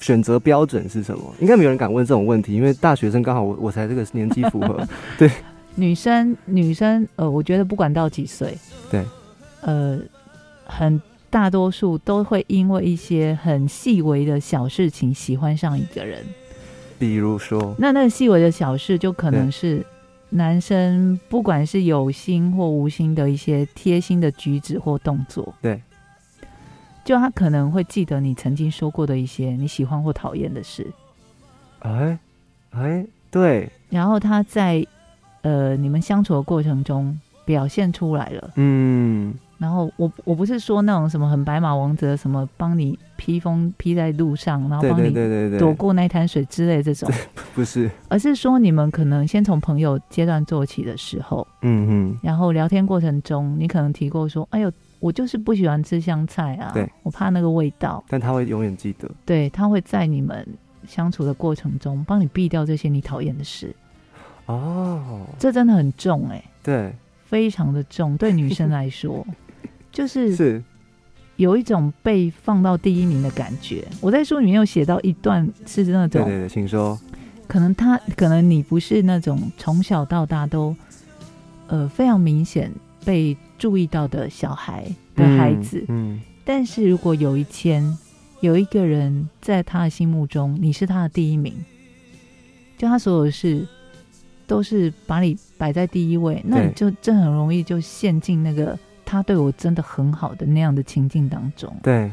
[0.00, 1.22] 选择标准是什么？
[1.40, 4.86] 应该没有人敢问这种问题，因为大学生刚好我我才这个年纪符合，
[5.18, 5.30] 对。
[5.78, 8.56] 女生女生呃，我觉得不管到几岁，
[8.90, 9.04] 对，
[9.60, 9.98] 呃，
[10.64, 16.24] 很大多数都会因为一些很细微的小事情喜欢上一个人。
[16.98, 19.84] 比如说，那那个细微的小事，就可能是
[20.36, 25.54] 男生不管是有心或无心的一些贴心的举止或动作。
[25.62, 25.80] 对，
[27.04, 30.86] 就他可能会记得你曾经说过的一些你喜欢或讨厌的事，
[31.78, 32.18] 哎
[32.70, 34.86] 哎，对，然后他在
[35.40, 38.50] 呃你们相处的过程中表现出来了。
[38.56, 45.10] 嗯，然后我我不是说那种什么很白马王子的什么帮你披风披在路上，然后帮你
[45.58, 47.10] 躲过那滩水之类这种，
[47.54, 56.86] 不是，而是说你们可能先从朋友阶段做起的时候，嗯嗯，然后聊天过程中，你可能提过说，哎呦，我就是不喜欢吃香菜啊，对。
[57.02, 60.46] 我怕那个味道，但他会永远记得，对他会在你们
[60.86, 63.74] 相处的过程中帮你避掉这些你讨厌的事，
[64.46, 69.26] 哦，这真的很重哎、对，非常的重，对女生来说，
[69.96, 70.62] 就是是，
[71.36, 73.82] 有一种被放到第一名的感觉。
[74.02, 77.00] 我在书里面有写到一段是那种，对对对，请说，
[77.46, 80.76] 可能他可能你不是那种从小到大都
[81.68, 82.70] 呃非常明显
[83.06, 87.96] 被注意到的小孩的孩子，嗯，但是如果有一天
[88.40, 91.54] 有一个人在他的心目中你是他的第一名，
[92.76, 93.66] 就他所有的事
[94.46, 101.72] 都是把你摆在第一位，那你就真很容易就陷进那个他对我真的很好的那样的情境当中。
[101.82, 102.10] 对，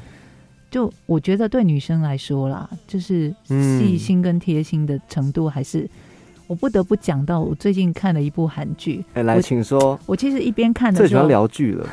[0.72, 5.90] 就我觉得对女生来说啦，就是嗯细心跟贴心的程度，还是、
[6.48, 9.04] 我不得不讲到我最近看了一部韩剧。
[9.16, 11.90] 哎，来，我请说，我其实一边看的最喜欢聊剧了，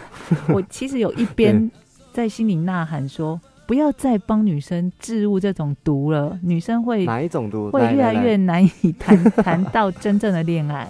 [0.48, 1.70] 我其实有一边
[2.12, 7.70] 在心里呐喊说，不要再帮女生置入这种毒了，女生会哪一种毒？
[7.70, 10.88] 会越来来越难以谈 谈到真正的恋爱。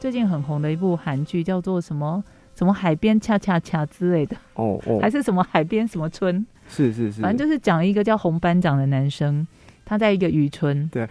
[0.00, 2.22] 最近很红的一部韩剧叫做什么
[2.58, 9.46] 什么海边恰恰恰之类的，哦哦， 还是什么海边什么村，是是是，反正就是讲一个叫红班长的男生，
[9.84, 11.08] 他在一个渔村，对，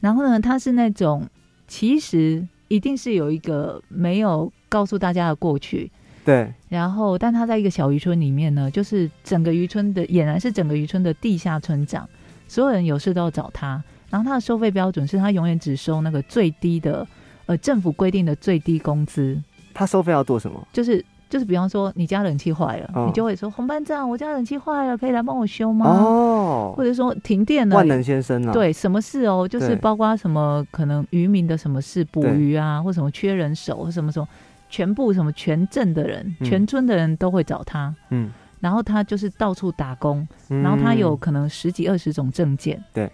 [0.00, 1.24] 然后呢，他是那种
[1.68, 5.88] 其实一定是有一个没有告诉大家的过去，
[6.24, 12.08] 对，然后但他在一个小渔村里面呢，就是整个渔村的俨然是整个渔村的地下村长，
[12.48, 17.06] 所有人有事都要找他，然后他的收费标准是他永远只收那个最低的，
[17.46, 19.40] 呃，政府规定的最低工资，
[19.80, 20.60] 他收费要做什么？
[20.72, 21.04] 就是。
[21.30, 23.06] 就是比方说，你家冷气坏了，嗯。
[23.06, 25.86] 你就会说红班长，我家冷气坏了，可以来帮我修吗？
[25.86, 26.74] 哦。
[26.76, 29.76] 或，者说停电了，万能先生啊，，对什么事哦，就是对。
[29.76, 32.36] 包括什么可能渔民的什么事，捕对。
[32.36, 34.26] 鱼啊，或什么缺人手，或什么什么，
[34.68, 36.44] 全部什么全镇的人、嗯。
[36.44, 43.08] 全村的人都会找他，嗯，然后他就是到处打工，嗯然后他有可能十几二十种证件，对，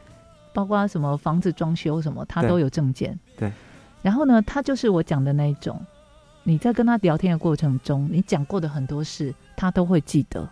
[0.54, 2.48] 包括什么房子装修什么，他对。
[2.48, 3.52] 都有证件，对。
[4.00, 5.78] 然后呢，他就是我讲的那一种，
[6.48, 10.48] 你在跟他聊天的过程中，你讲过的很多事，他都会记得。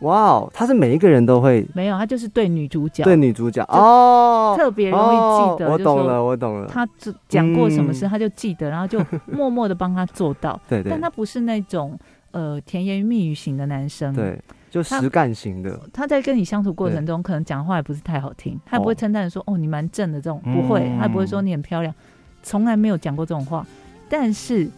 [0.00, 3.04] 哇哦，他是每一个人都会没有，他就是对女主角。
[3.04, 3.62] 对女主角。
[3.64, 8.08] 哦，特别容易记得，哦我就懂了，我懂了，他只讲过什么事，嗯。
[8.08, 8.98] 他就记得，然后就
[9.30, 10.58] 默默的帮他做到。
[10.66, 10.88] 对对。
[10.90, 11.98] 但他不是那种
[12.30, 14.40] 呃甜言蜜语型的男生。，对，
[14.70, 21.94] 就他实干型的，他在跟你相处过程中，可能讲话也不是太好听，他也不会哦称赞说哦你蛮正的这种，不会，嗯他也不会说你很漂亮，
[22.42, 23.66] 从来没有讲过这种话。
[24.08, 24.68] 但是，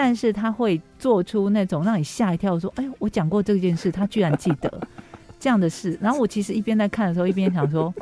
[0.00, 4.72] 但是他会做出那种让你吓一跳，说哎呦我讲过这件事，他居然记得
[5.40, 5.98] 这样的事。
[6.00, 7.92] 然后我其实一边在看的时候，一边想说。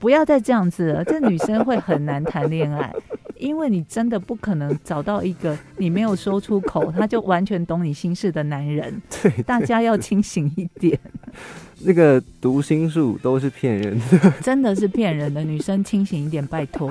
[0.00, 2.94] 不要再这样子了，这女生会很难谈恋爱，
[3.36, 9.02] 因为你真的不可能找到一个你没有说出口，他就完全懂你心事的男人。
[9.20, 10.96] 对，大家要清醒一点，
[11.82, 14.30] 那个读心术都是骗人的。
[14.40, 15.42] 真的是骗人的。
[15.42, 16.88] 女生清醒一点，拜托。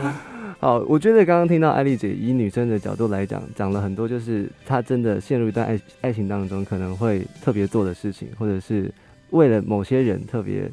[0.60, 8.92] 好，我觉得刚刚听到艾丽姐以女生的角度来讲，讲了很多，就是她真的陷入一段爱爱情当中，可能会特别做的事情，或者是
[9.30, 10.68] 为了某些人特别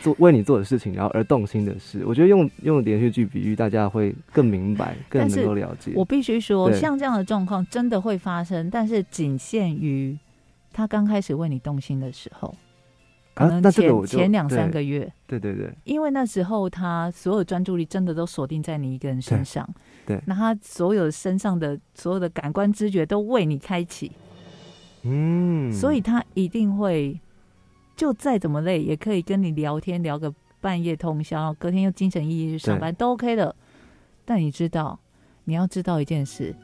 [0.00, 2.02] 做为你做的事情，然后而动心的事。
[2.06, 5.92] 我觉得用用连续剧比喻，大家会更明白，更能够了解。
[5.94, 10.16] 我必须说，像这样的状况真的会发生，但是仅限于
[10.72, 12.54] 他刚开始为你动心的时候，
[13.36, 19.68] 可啊能前、前两三个月，对对对，因为那时候他所有专注力真的都锁定在你一个人身上，
[20.06, 24.10] 对对那他所有身上的所有的感官知觉都为你开启，
[25.02, 27.20] 嗯，所以他一定会
[27.94, 30.32] 就再怎么累，也可以跟你聊天聊个
[30.62, 33.54] 半夜通宵，隔天又精神奕奕去上班，都 OK 的。
[34.24, 34.98] 但你知道，
[35.44, 36.56] 你要知道一件事。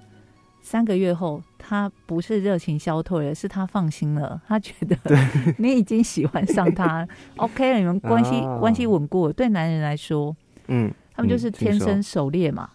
[0.63, 4.41] 三个月后，他不是热情消退了，是他放心了。
[4.47, 4.97] 他觉得
[5.59, 7.07] 你已经喜欢上他
[7.37, 9.33] ，OK 了， 你们关系、啊关系稳固了。
[9.33, 10.35] 对男人来说，
[10.69, 12.71] 嗯，他们就是天生狩猎嘛。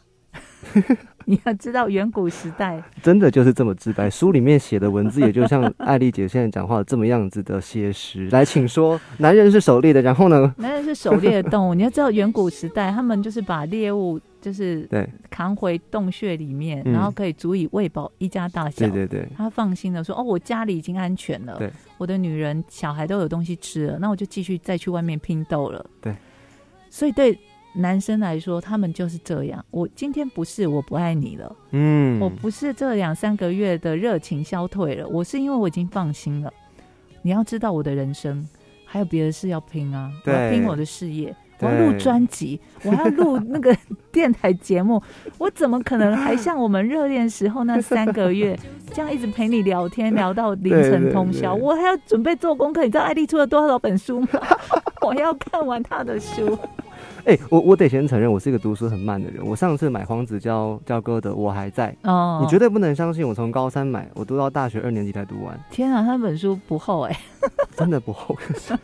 [1.29, 4.09] 你要知道，远古时代，真的就是这么直白。
[4.09, 8.29] 书里面写的文字，也就像艾丽姐现在讲话这么样子的写实。
[8.29, 10.55] 来，请说，男人是狩猎的，然后呢？
[10.57, 11.73] 男人是狩猎的动物。
[11.73, 18.87] 你要知道，远古时代，他们就是把猎物就是对扛回洞穴里面，嗯然后可以足以喂饱一家大小。
[18.87, 26.15] 对对对，他放心的说：“哦，我家里已经安全了，对我的女人、小孩都有东西吃了，那我就继续再去外面拼斗了。”对，
[26.89, 27.37] 所以对
[27.77, 29.63] 男生来说，他们就是这样。
[29.71, 36.51] 我今天不是我不爱你了，嗯，我不是这两三个月的热情消退了，我是因为我已经放心了。
[37.21, 38.47] 你要知道，我的人生
[38.85, 41.35] 还有别的事要拼啊，我要拼我的事业。
[41.59, 43.75] 我要录专辑， 我还要录那个
[44.11, 45.01] 电台节目，
[45.39, 48.55] 我怎么可能还像我们热恋时候那三个月
[48.93, 51.55] 这样一直陪你聊天，聊到凌晨通宵？
[51.55, 52.83] 我还要准备做功课。
[52.83, 54.27] 你知道艾丽出了多少本书吗？
[55.01, 56.55] 我要看完她的书。
[57.25, 59.45] 哎、我我得先承认，我是一个读书很慢的人。
[59.45, 67.19] 我上次买黄子佼教哥的《我还在》，哦，你绝对不能相信，我从高三买，我读到大学二年级才读完，天啊，那本书不厚哎、
[67.75, 68.35] 真的不厚。
[68.35, 68.77] 可是，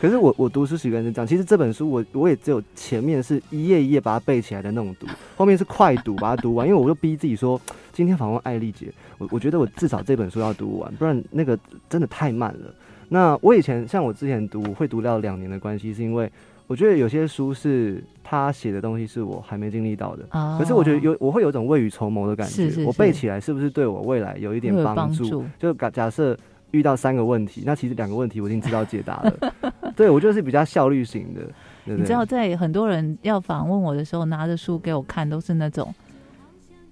[0.00, 7.60] 可是我我读书习惯是这样，其实这本书我我也只有前面是一页一页把它背起来的那种读，后面是快读把它读完，因为我就逼自己说，
[7.92, 12.74] 今天访问艾丽姐，我我觉得我至少这本书要读完，不然那个真的太慢了。
[13.08, 16.30] 那我以前像我之前读会读到两年的关系，是因为
[16.72, 20.24] 我觉得有些书是他写的东西是我还没经历到的。
[20.30, 22.52] 哦可是我觉得有，我会有一种未雨绸缪的感觉。
[22.54, 25.28] 是是我背起来是不是对我未来有一点帮助？
[25.28, 26.34] 助就假假设
[26.70, 29.72] 遇到三个问题，那其实两个问题我已经知道解答了。
[29.94, 31.42] 对我就是比较效率型的。
[31.84, 35.94] 对不对你知道，在很多人要访问我的时候，拿着书给我看，都是那种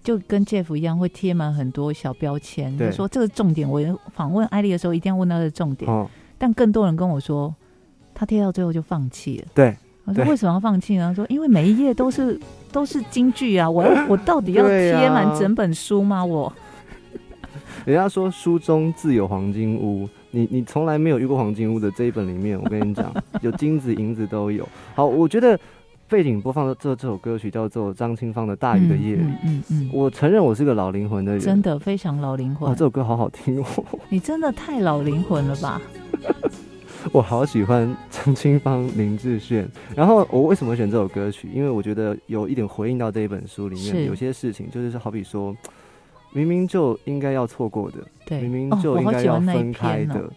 [0.05, 3.66] 就跟 Jeff 一样，会贴满很多小标签，对就说这个重点。
[3.66, 3.81] 我
[4.12, 5.91] 访问艾丽的时候，一定要问到这个重点。
[5.91, 6.07] 哦，
[6.37, 7.55] 但更多人跟我说，
[8.21, 9.47] 他贴到最后就放弃了。
[9.55, 11.09] 对我说为什么要放弃呢？
[11.09, 12.39] 他说因为每一页都是
[12.71, 16.23] 都是京剧啊，我要我到底要 贴满整本书吗？
[16.23, 16.53] 我
[17.87, 23.11] 人家说书中自有黄金屋，你你从来没有遇过黄金屋的这一本里面，我跟你讲，
[23.41, 24.68] 有金子银子都有。
[24.95, 25.59] 好，我觉得
[26.07, 29.23] 背景播放的这这首歌曲叫做张清芳的《大雨的夜里》。
[29.25, 32.85] 嗯嗯嗯我承认我是个老灵魂的嗯，人，真的非常老灵哇，魂这。
[32.85, 33.66] 首歌好好听哦，
[34.11, 35.81] 你真的太老灵魂了吧？
[37.13, 39.69] 我好喜欢张清芳、林志炫。
[39.97, 41.49] 然后我为什么会选这首歌曲？
[41.53, 45.57] 因为我觉得有一点回应到这一本书里面有些事情，就是好比说，
[46.33, 50.31] 明明就应该要错过的，对，明明就应该要分开的。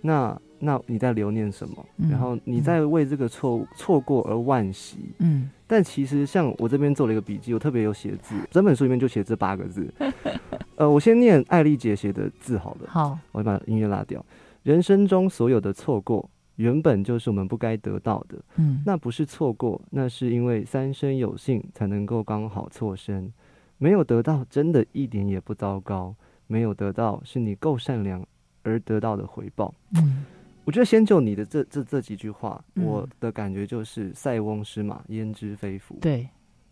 [0.00, 1.86] 那那你在留念什么？
[1.96, 4.98] 嗯然后你在为这个错误错过而惋惜。
[5.18, 9.92] 嗯，但其实像我这边做了一个笔记，我特别有写字，整本书里面就写这八个字。
[10.76, 14.24] 呃，我先念艾丽姐写的字好了，好，我会把音乐拉掉。
[14.62, 18.38] 人生中所有的错过，原本就是我们不该得到的。
[18.56, 23.32] 嗯，那不是错过，那是因为三生有幸才能够刚好错身。
[23.78, 26.14] 没有得到，真的一点也不糟糕。
[26.46, 28.24] 没有得到，是你够善良
[28.62, 29.74] 而得到的回报。
[29.96, 30.24] 嗯，
[30.64, 35.96] 我觉得先就你的这这这几句话，嗯我的感觉就是“塞翁失马，焉知非福”。
[36.02, 36.28] 对，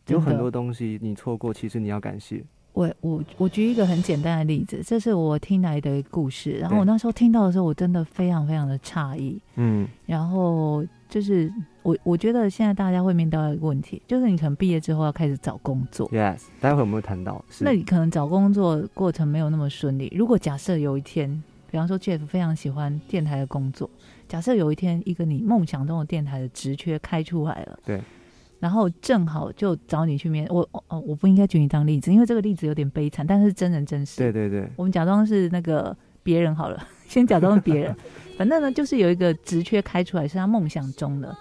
[0.08, 2.44] 有很多东西你错过，其实你要感谢。
[2.72, 6.52] 我我我举一个很简单的例子，这是我听来的故事。
[6.52, 9.40] 然后我那时候听到的时候，我真的非常非常的诧异。
[9.56, 11.52] 嗯，然后就是
[11.82, 17.44] 我我觉得现在大家会面对到一个问题，就是你可能毕业之后要开始找工作，Yes，待会我们会谈到。
[17.60, 20.12] 那你可能找工作过程没有那么顺利。
[20.16, 23.90] 如果假设有一天，比方说 Jeff 非常喜欢电台的工作，
[24.28, 28.00] 假设有一天一个你梦想中的电台的职缺开出来了，对，
[28.60, 30.46] 然后正好就找你去面。
[30.50, 34.18] 我哦，我不应该举你当例子，因为这个例子有点悲惨，但是真人真事。
[34.18, 37.96] 对对对，我们假装是那个别人好了， 先假装是别人。
[38.38, 41.36] 反正呢，就是有一个职缺开出来，是他梦想中的，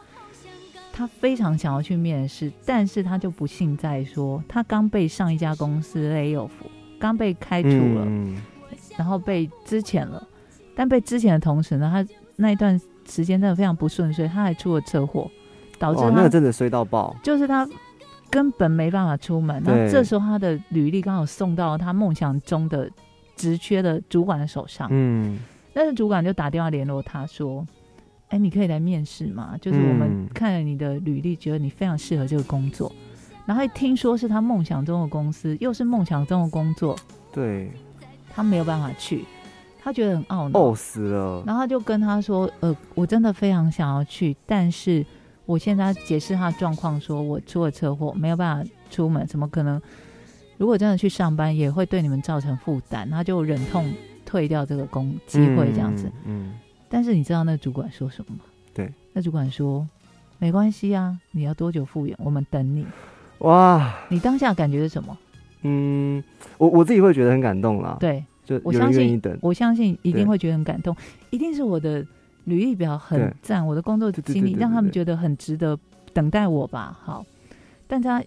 [0.91, 6.49] 他非常想要去面试，但是他就不幸在说，他刚被上一家公司 lay off，
[6.99, 8.36] 刚被开除了，嗯
[8.97, 10.22] 然后被之前了，
[10.76, 15.32] 但被之前的同时呢，他那一段时间真的非常不顺遂，他还出了车祸，
[15.80, 17.15] 导致那个真的衰到爆。
[17.23, 17.67] 就是他
[18.30, 22.88] 根本没办法出门，那这时候他的履历刚好送到他梦想中的
[23.36, 25.39] 职缺的主管的手上，嗯，
[25.73, 27.65] 但是主管就打电话联络他说
[28.30, 29.55] ：“哎，你可以来面试吗？
[29.59, 32.91] 就是我们嗯看了你的履历，觉得你非常适合这个工作。
[33.45, 36.95] 然后一听说是他梦想中的公司，又是梦想中的工作，
[37.32, 37.71] 对，
[38.30, 39.25] 他没有办法去，
[39.82, 40.59] 他觉得很懊恼。
[40.59, 41.41] 懊死了。
[41.47, 45.03] 然后他就跟他说：“呃，我真的非常想要去，但是
[45.50, 49.82] 我现在解释他的状况，说我出了车祸，没有办法出门，怎么可能？
[50.60, 53.91] 如果真的去上班，也会对你们造成负担。”他就忍痛
[54.24, 56.12] 退掉这个工机会，这样子。
[56.26, 56.54] 嗯，
[56.88, 58.41] 但是你知道那主管说什么吗？
[58.76, 59.88] 对，那主管说
[60.38, 62.84] ：“没关系啊，你要多久复原，我们等你。
[62.84, 62.91] 嗯
[63.39, 65.18] 哇，”你当下感觉是什么？
[65.64, 66.24] 嗯，
[66.60, 69.36] 我我自己会觉得很感动啦。，对就我相信等。
[69.41, 70.95] 我相信一定会觉得很感动，
[71.32, 72.06] 一定是我的
[72.45, 75.77] 履历表很赞，我的工作经历让他们觉得很值得
[76.13, 76.97] 等待我吧。
[77.03, 77.25] 好，
[77.87, 78.23] 但他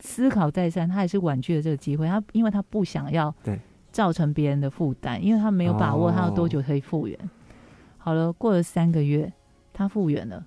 [0.00, 2.06] 思考再三，他还是婉拒了这个机会。
[2.06, 3.58] 他因为他不想要对
[3.90, 7.18] 造成别人的负担，因为他没有把握他要多哦久可以复原。
[7.96, 9.32] 好了，过了三个月，
[9.72, 10.44] 他复原了。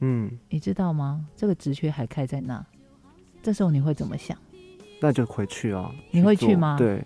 [0.00, 1.24] 嗯，你知道吗？
[1.34, 2.64] 这个职缺还开在那，
[3.42, 4.36] 这时候你会怎么想？
[5.00, 5.90] 那就回去啊。
[6.10, 7.02] 你会去吗对，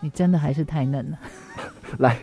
[0.00, 1.18] 你真的还是太嫩了。
[1.98, 2.18] 来，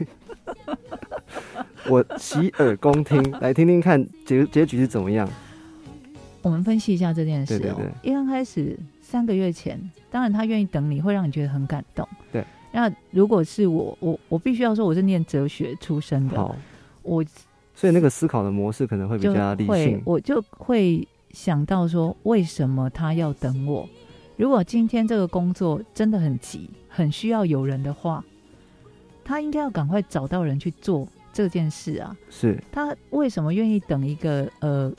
[1.89, 5.27] 我洗耳恭听，来听听看结结局是怎么样。
[6.41, 7.59] 我们分析一下这件事哦。
[7.59, 9.79] 对对对一刚开始三个月前，
[10.09, 12.07] 当然他愿意等你，会让你觉得很感动。
[12.31, 12.43] 对。
[12.71, 16.55] 那如果是我，我我必须要说，我是念哲学出身的，好，
[17.03, 17.23] 我
[17.75, 20.01] 所以那个思考的模式可能会比就较理会性。
[20.05, 23.87] 我就会想到说，为什么他要等我？
[24.37, 28.23] 如果今天这个工作真的很急，很需要有人的话，
[29.25, 32.15] 他应该要赶快找到人去做这件事啊。
[32.29, 34.91] 是，他为什么愿意等一个呃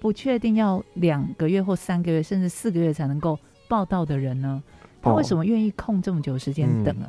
[0.00, 4.62] 不确定要两个月或三个月甚至四个月才能够报道的人呢？
[5.02, 5.44] 他为什么？
[5.44, 7.08] 愿意空这么久时间嗯等呢？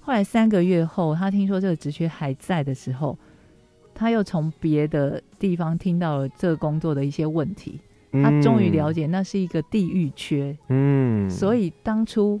[0.00, 3.16] 后来三个月后，他听说这个职缺还在的时候，
[3.94, 7.80] 他又从别的地方听到了这个工作的一些问题，
[8.12, 9.02] 他终于了解。
[9.02, 12.38] 解那是一个地域缺，嗯，所以当初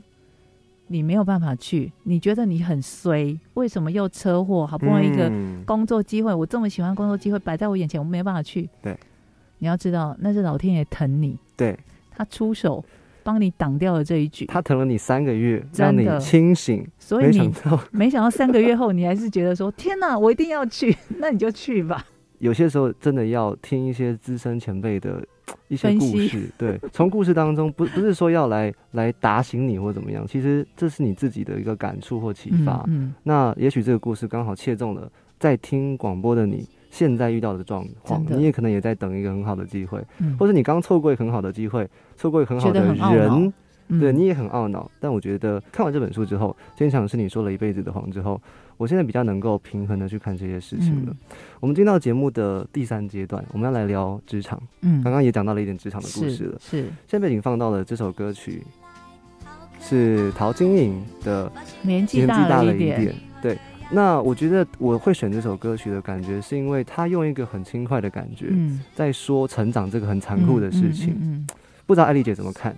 [0.88, 4.66] 你没有办法去，你觉得你很衰，为什么又车祸？
[4.66, 8.68] 好不容易一个嗯工作机会，我这么喜欢工作机会摆在我眼前，我没办法去。
[8.82, 8.96] 对，
[9.58, 11.78] 你要知道，那是老天爷疼你，对
[12.10, 12.84] 他出手
[13.22, 14.44] 帮你挡掉了这一局。
[14.46, 17.50] 他疼了你三个月，让你清醒，所以你
[17.90, 20.94] 没想到三个月后，你还是觉得说：“天哪，我一定要去。
[21.18, 22.04] ”那你就去吧。
[22.38, 25.26] 有些时候真的要听一些资深前辈的
[25.68, 32.84] 一些故 事，对，从故事当中不不是说要来来打醒你或怎么样，其实这是你自己的一个感触或启发。
[32.88, 40.36] 嗯，那也许这个故事刚好切中了在听广播的你现在遇到的状况你也可能也在等一个很好的机会，嗯。
[40.38, 43.52] 或者你刚错过一个很好的机会，错过一个很好的人。
[44.00, 44.90] 对你也很懊恼。
[44.98, 48.40] 但我觉得看完这本书之后，坚强是你说了一辈子的谎之后，
[48.76, 51.12] 我现在比较能够平衡的去看这些事情了。
[51.12, 51.16] 嗯
[51.60, 54.60] 我们进到节目的第三阶段，我们要来聊职场。
[54.82, 56.58] 嗯刚刚也讲到了一点职场的故事了。
[56.60, 58.62] 是是现在背景放到了这首歌曲，
[59.80, 61.50] 是陶晶莹的
[61.82, 63.14] 年纪大了一点。
[63.40, 63.58] 对，
[63.90, 71.16] 那我觉得我会选这首歌曲的感觉，是因为他用一个很轻快的感觉，嗯，在说成长这个很残酷的事情。
[71.20, 71.46] 嗯
[71.86, 72.74] 不知道艾丽姐怎么看？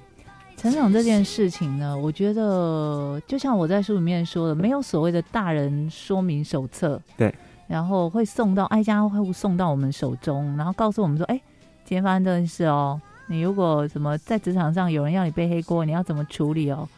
[0.57, 7.32] 成长这件事情呢，我觉得就像我在书里面说的，没有所谓的大人说明手册，对，
[7.68, 11.36] 然后会送到挨家户送到我们手中，然后告诉我们说，哎，
[11.84, 16.88] 今天发生这件事哦，你如果什么在职场上有人要你背黑锅，你要怎么处理哦？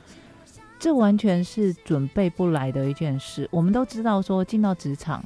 [0.79, 3.49] 这完全是准备不来的一件事。
[3.51, 5.23] 我们都知道说，进到职场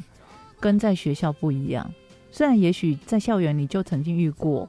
[0.59, 1.89] 跟在学校不一样，
[2.31, 4.67] 虽然也许在校园你就曾经遇过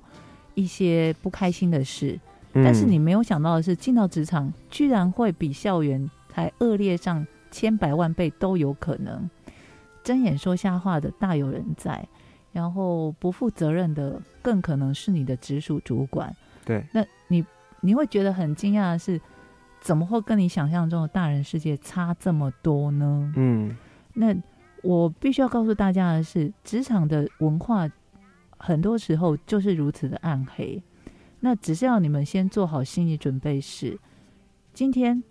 [0.54, 2.20] 一些不开心的事，
[2.54, 9.30] 但是你嗯没有想到的是，进到职场居然会比校园还恶劣上千百万倍都有可能。
[10.04, 12.08] 睁眼说瞎话的大有人在，
[12.52, 16.36] 然后不负责任的更可能是你的直属主管。
[16.66, 17.44] 对，那你
[17.82, 19.20] 你会觉得很惊讶的是，
[19.80, 23.34] 怎么会跟你想象中的大人世界差这么多呢？
[23.36, 23.76] 嗯
[24.14, 24.36] 那
[24.84, 27.90] 我必须要告诉大家的是，职场的文化
[28.58, 30.84] 很多时候就是如此的暗黑。
[31.46, 34.00] 那只是要你们先做好心理准备是，
[34.74, 35.22] 今天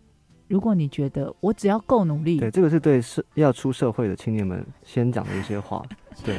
[0.46, 5.82] 如果你觉得我只要够努力，对，这个是对社要出社会的青年们先讲的一些话。
[6.22, 6.36] 对，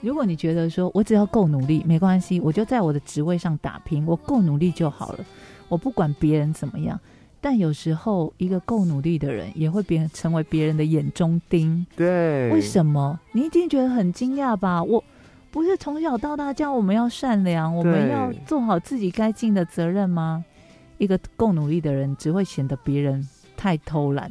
[0.00, 5.24] 如果你觉得说我只要够努力没关系，我就在我的职位上打拼，我够努力就好了，
[5.68, 6.96] 我不管别人怎么样。
[7.40, 11.84] 但有时候，一个够努力的人也会变成为别人的眼中钉。
[11.96, 13.18] 对，为什么？
[13.32, 14.82] 你一定觉得很惊讶吧？
[14.84, 15.02] 我
[15.56, 20.44] 不是从小到大教我们要善良，我们要做好自己该尽的责任吗？
[20.98, 23.26] 一个够努力的人，只会显得别人
[23.56, 24.30] 太偷懒、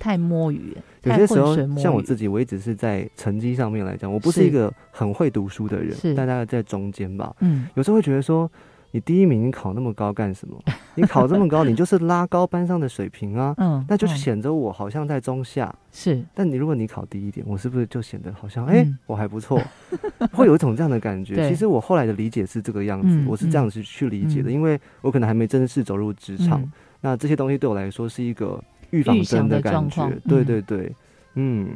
[0.00, 1.54] 太摸鱼、有些时候。
[1.76, 7.32] 像我自己，我一直是在成绩上面来讲，我不是是一个很会读书的人是，大概在中间吧。
[7.38, 8.50] 嗯，有时候会觉得说，
[8.94, 10.56] 你第一名，你考那么高干什么？
[10.94, 13.52] 你考这么高，你就是拉高班上的水平啊。
[13.58, 14.14] 嗯，那就嗯。
[14.16, 16.22] 显得我好像在中下，是。
[16.32, 19.60] 但你如果你考低一点，我是不是就显得好像哎、嗯我还不错，
[20.30, 21.48] 会有一种这样的感觉。
[21.48, 24.52] 其实我后来的理解是这个样子，嗯我是这样子去理解的，嗯。
[24.52, 26.72] 因为我可能还没正式走入职场，嗯。
[27.00, 30.08] 那这些东西对我来说是一个预防针的感觉。
[30.28, 30.44] 对嗯。
[30.44, 30.92] 对对，
[31.34, 31.70] 嗯，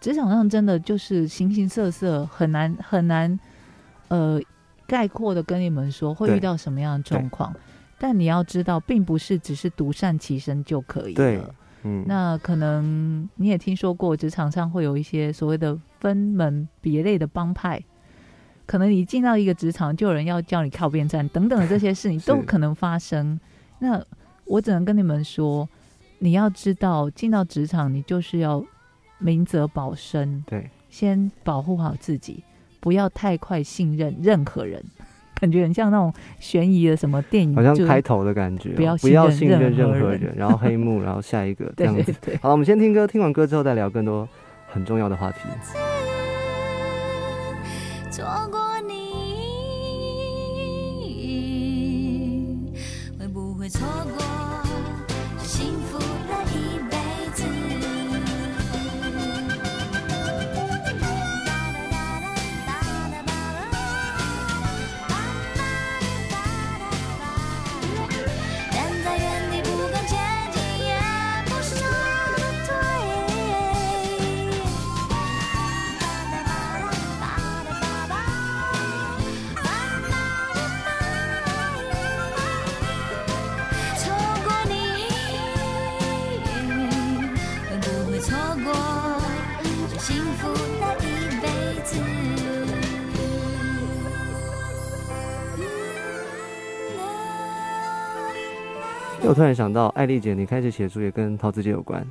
[0.00, 3.38] 职场上真的就是形形色色，很难很难，
[4.08, 4.40] 呃，
[4.86, 7.54] 概括的跟你们说会遇到什么样的状况。
[7.98, 11.54] 但你要知道，并不是只是独善其身就可以对了。
[11.84, 17.82] 嗯，那可能你也听说过，职场上会有一些所谓的分门别类的帮派。
[18.66, 23.38] 可能你进到一个职场，就有人要叫你靠边站，等等的这些事情都可能发生。
[23.78, 24.02] 那
[24.46, 25.68] 我只能跟你们说，
[26.18, 28.64] 你要知道，进到职场，你就是要
[29.18, 32.42] 明哲保身，对，先保护好自己，
[32.84, 34.84] 不要太快信任任何人。
[35.40, 42.12] 感觉很像那种悬疑的什么电影，好像开头的感觉哦、不要不要信信任任任何人然后黑幕， 然后下一个这样子。
[42.20, 42.36] 对对。
[42.36, 44.28] 好了，我们先听歌，听完歌之后再聊更多
[44.68, 45.38] 很重要的话题。
[48.10, 48.73] 错过
[99.24, 102.06] 因为我突然想到，艾丽姐，你开始写书也跟陶子姐有关，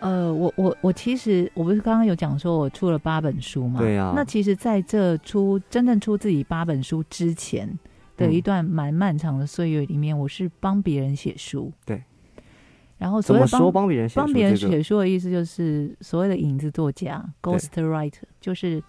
[0.00, 3.80] 呃，我我我其实我不是刚刚有讲说我出了八本书嘛？
[3.80, 7.66] 对啊那其实在这出真正出自己八本书之前
[8.14, 11.72] 的嗯一段蛮漫长的岁月里面，我是帮别人写书。
[11.86, 12.02] 对。
[12.98, 18.82] 然后所谓帮帮别人写书帮别人写书的意思就是所谓的影子作家 （ghost writer），就是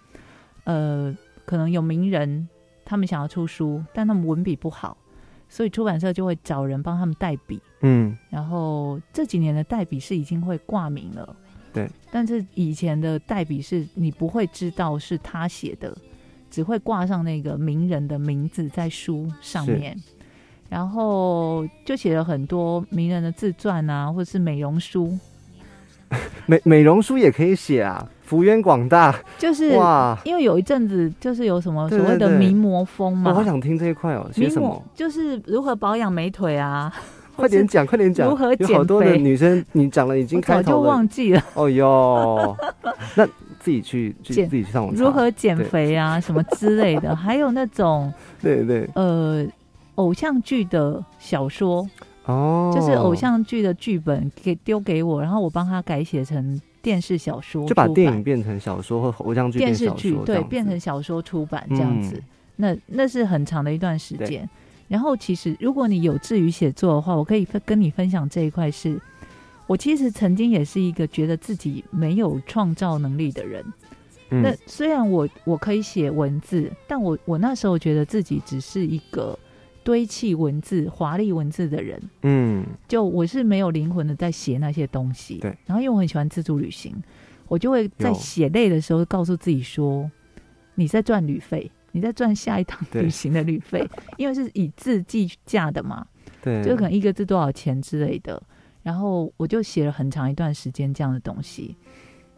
[0.64, 1.16] 呃，
[1.46, 2.46] 可能有名人
[2.84, 4.94] 他们想要出书，但他们文笔不好，
[5.50, 7.60] 所以出版社就会找人帮他们代笔。
[7.82, 11.36] 嗯，然后这几年的代笔是已经会挂名了，
[11.72, 11.90] 对。
[12.10, 15.94] 但是以前的代笔是你不会知道是他写的，
[16.50, 19.96] 只会挂上那个名人的名字在书上面，
[20.68, 25.18] 然后就写了很多名人的自传啊，或者是美容书，
[26.46, 30.16] 美美容书也可以写啊，幅员广大就是哇！
[30.24, 34.82] 因为有一阵子就是有什么所谓的名模风嘛，我好想听这一块哦，写名模什么？
[34.94, 36.92] 就是如何保养美腿啊，
[37.34, 38.28] 快点讲，快点讲！
[38.30, 40.88] 如何有好多的减肥女生，你讲了已经开头了。
[40.88, 42.56] 忘记了哦哟，
[43.16, 43.26] 那
[43.58, 44.94] 自己去去减自己去上网。
[44.94, 48.12] 如何减肥啊什么之类的， 还有那种。
[48.40, 49.44] 对对呃
[49.96, 51.84] 偶像剧的小说，
[52.26, 62.16] 哦，就是偶像剧的剧本给丢给我，然后我帮他改写成电视小说，就把电影变成小说或偶像剧电视剧对变成小说出版这样子。
[62.16, 62.22] 嗯
[62.56, 64.46] 那那是很长的一段时间。
[64.86, 69.00] 然后其实如果你有志于写作的话，我可以分跟你分享这一块是。
[69.66, 73.64] 我其实曾经也是一个觉得自己没有创造能力的人。
[74.30, 79.38] 嗯那虽然我我可以写文字，但我我那时候觉得自己只是一个
[79.82, 82.00] 堆砌文字、华丽文字的人。
[82.22, 85.38] 嗯就我是没有灵魂的在写那些东西。
[85.38, 85.56] 对。
[85.66, 86.94] 然后因为我很喜欢自助旅行，
[87.48, 90.10] 我就会在写累的时候告诉自己说
[90.76, 96.06] ：“你在赚旅费，你在赚下一趟旅行的旅费， 因为是以字计价的嘛，
[96.42, 98.40] 对，就可能一个字多少钱之类的。”
[98.82, 101.76] 然后我就写了很长一段时间这样的东西。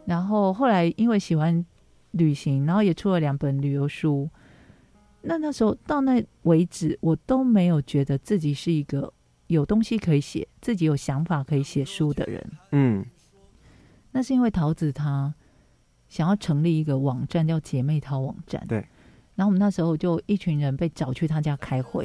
[0.05, 1.65] 然后后来因为喜欢
[2.13, 4.29] 旅行，然后也出了两本旅游书。
[5.23, 9.13] 那那时候到那为止，我都没有觉得自己是一个
[9.47, 12.53] 有东西可以写、自己有想法可以写书的人。
[12.73, 13.05] 嗯
[14.11, 15.35] 那是因为桃子她
[16.09, 18.63] 想要成立一个网站，叫姐妹淘网站。
[18.67, 18.87] 对。
[19.35, 22.05] 然后我们那时候就一群人被找去他家开会，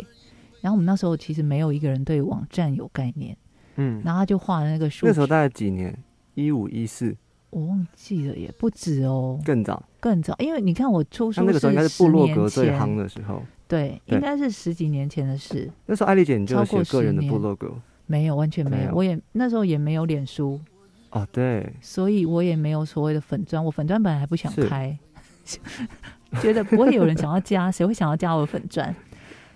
[0.61, 3.38] 然后我们那时候其实没有一个人对网站有概念，
[3.76, 5.93] 嗯，然后他就画了那个书，那时候大概几年？
[6.36, 7.13] 一五一四，
[7.50, 9.82] 我忘记了也不止哦，更早。
[10.00, 12.80] 更早，因为你看我出书那那个时候应该是部10年落格最前。
[12.80, 13.41] 夯的时候。
[13.68, 14.16] 对，对。
[14.16, 17.74] 应该是十几年前的事，那时候艾丽姐你就有超过写个人的部落格。
[18.06, 20.58] 没有，完全没有，我也那时候也没有脸书，
[21.10, 24.98] 哦，对，所以我也没有所谓的粉砖，我粉砖本来还不想开，
[26.41, 28.95] 觉得不会有人想要加，谁会想要加我的粉砖？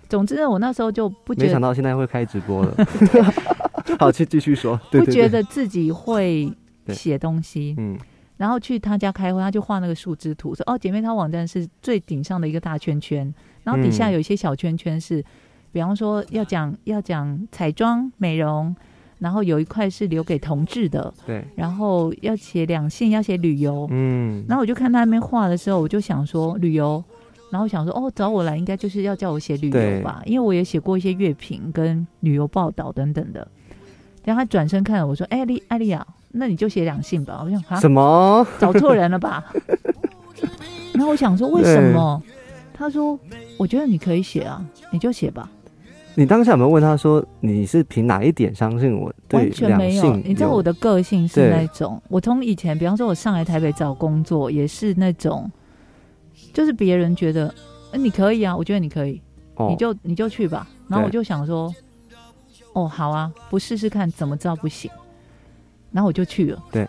[0.06, 2.76] 总之呢，我那时候就不觉得没想到现在会开直播了。
[3.98, 6.54] 好，去继续说，对不觉得自己会对
[6.88, 7.98] 写东西，嗯。
[8.38, 14.12] 然后去他家开会，他就画那个树枝图，说哦，姐妹淘网站是最顶上的一个大圈圈，然后底下嗯。
[14.12, 15.24] 有一些小圈圈是，
[15.70, 18.74] 比方说要讲要讲彩妆美容，
[19.18, 27.04] 然后有一块是留给同志的，对，然后要写两性，要写旅游，嗯，然后我就看他那边画的时候，我就想说旅游，
[27.50, 33.46] 然后想说哦，找我来应该就是要叫我写旅游吧，因为我也写过一些乐评跟旅游报道等等的。
[34.24, 38.46] 然后他转身看了我说：“哎，丽艾丽亚，那你就写两性吧。”我想哈，什么？
[38.58, 39.44] 找错人了吧？
[40.94, 42.22] 然后我想说为什么？
[42.74, 43.18] 他说
[43.58, 45.48] ：“我觉得你可以写啊，你就写吧。
[46.14, 50.14] 你当下有没有问他说你是凭哪一点相信我对完全没有。
[50.16, 55.50] 你知道我的个性是那种，我从以前，比方说我上来台北找工作，也是那种，
[56.52, 57.54] 就是别人觉得、
[57.92, 59.22] 呃你可以啊，我觉得你可以，
[59.54, 60.66] 哦你就你就去吧。
[60.88, 61.74] 然后我就想说，
[62.74, 64.90] 哦，好啊，不试试看怎么知道不行？
[65.92, 66.62] 然后我就去了。
[66.72, 66.88] 对，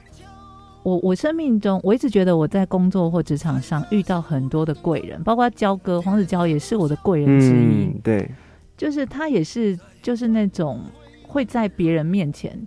[0.84, 7.86] 我我生命中，我一直觉得我在工作或职场上遇到很多的贵人，包括焦哥黄子佼也是我的贵人之一。
[7.86, 8.30] 嗯，对，
[8.78, 10.82] 就是他也是就是那种
[11.28, 12.60] 会在别人面前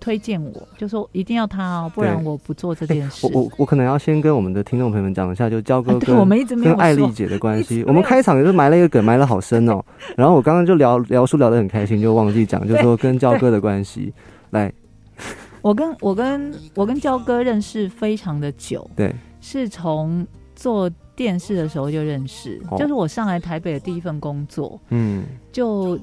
[0.00, 3.26] 推荐我，就说一定要他哦，不然我不做这件事。
[3.26, 9.84] 我我我可能要先跟我们的听众朋友们讲一下，就焦哥跟、我们一直没有跟艾丽姐的关系 我们开场也是埋了一个梗，埋了好深哦。
[10.16, 14.12] 然后我刚刚就聊聊书聊得很开心，就忘记讲，就说跟焦哥的关系。
[14.50, 14.72] 来，
[15.62, 22.76] 我跟我跟我跟焦哥认识非常的久，对，是从做电视的时候就认识，哦。
[22.78, 25.98] 就是我上来台北的第一份工作，嗯，就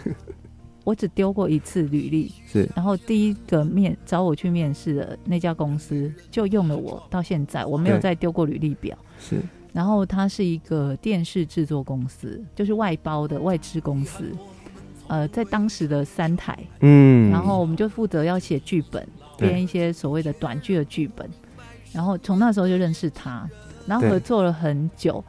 [0.84, 2.68] 我只丢过一次履历，是。
[2.76, 8.96] 然后第一个面找我去面试的那家公司就用了我，到现在我没有再丢过履历表。
[9.18, 9.40] 是，
[9.72, 14.30] 然后它是一个电视制作公司，就是外包的外资公司。
[15.08, 21.28] 呃，在当时的三台，嗯，然后我们就负责要写剧本，编一些所谓的短剧的剧本。
[21.92, 23.48] 然后从那时候就认识他，
[23.86, 25.22] 然后合作了很久。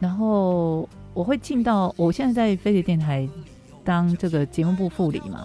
[0.00, 3.28] 然后我会进到我现在在飞碟电台
[3.84, 5.44] 当这个节目部副理嘛，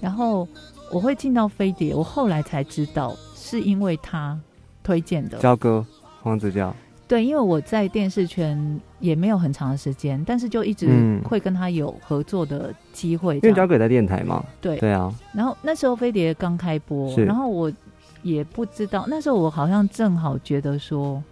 [0.00, 0.48] 然后
[0.90, 4.38] 我会进到飞碟，我后来才知道是因为他
[4.82, 5.38] 推荐的。
[5.38, 5.86] 焦哥
[6.22, 6.74] 黄子佼，
[7.08, 13.40] 对，因为我在电视圈也没有很长的时间，但是就一直嗯会跟他有合作的机会因。
[13.40, 14.44] 为焦哥也在电台嘛。
[14.60, 17.72] 对对啊，然后那时候飞碟刚开播，然后我
[18.22, 21.22] 也不知道，那时候我好像正好觉得说，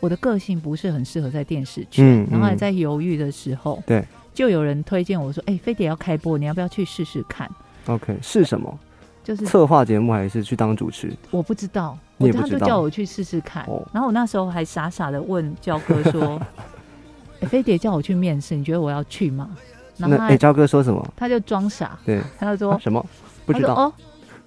[0.00, 7.48] 我的个性不是很适合在电视圈，嗯然后还嗯在犹豫的时候，对，就有人推荐我说，哎、飞碟要开播，你要不要去试试看
[7.86, 8.76] ？OK 是什么？
[9.22, 11.12] 就是策划节目还是去当主持？
[11.30, 16.40] 我不知道，我他就你也不知道叫我去试试看，哦然后我那时候还傻傻的问焦哥说，
[17.40, 19.50] 哎飞碟叫我去面试，你觉得我要去吗？
[19.96, 21.06] 然后哎，焦哥说什么？
[21.14, 23.04] 他就装傻，对，他就说啊，什么？
[23.44, 23.74] 不知道。
[23.74, 23.92] 哦，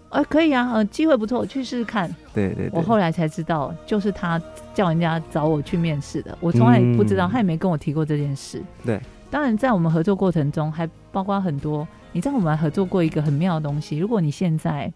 [0.09, 2.07] 呃，可以啊，呃，机会不错，我去试试看。
[2.33, 4.41] 对对对，我后来才知道，就是他
[4.73, 8.61] 叫人家找我去面试的，我从来不知道，嗯他也没跟我提过这件事。
[8.83, 8.99] 对，
[9.33, 13.97] 当然在我们合作过程中，还包括很多，你知道我们还合作过一个很妙的东西。
[13.97, 14.93] 如果你现在，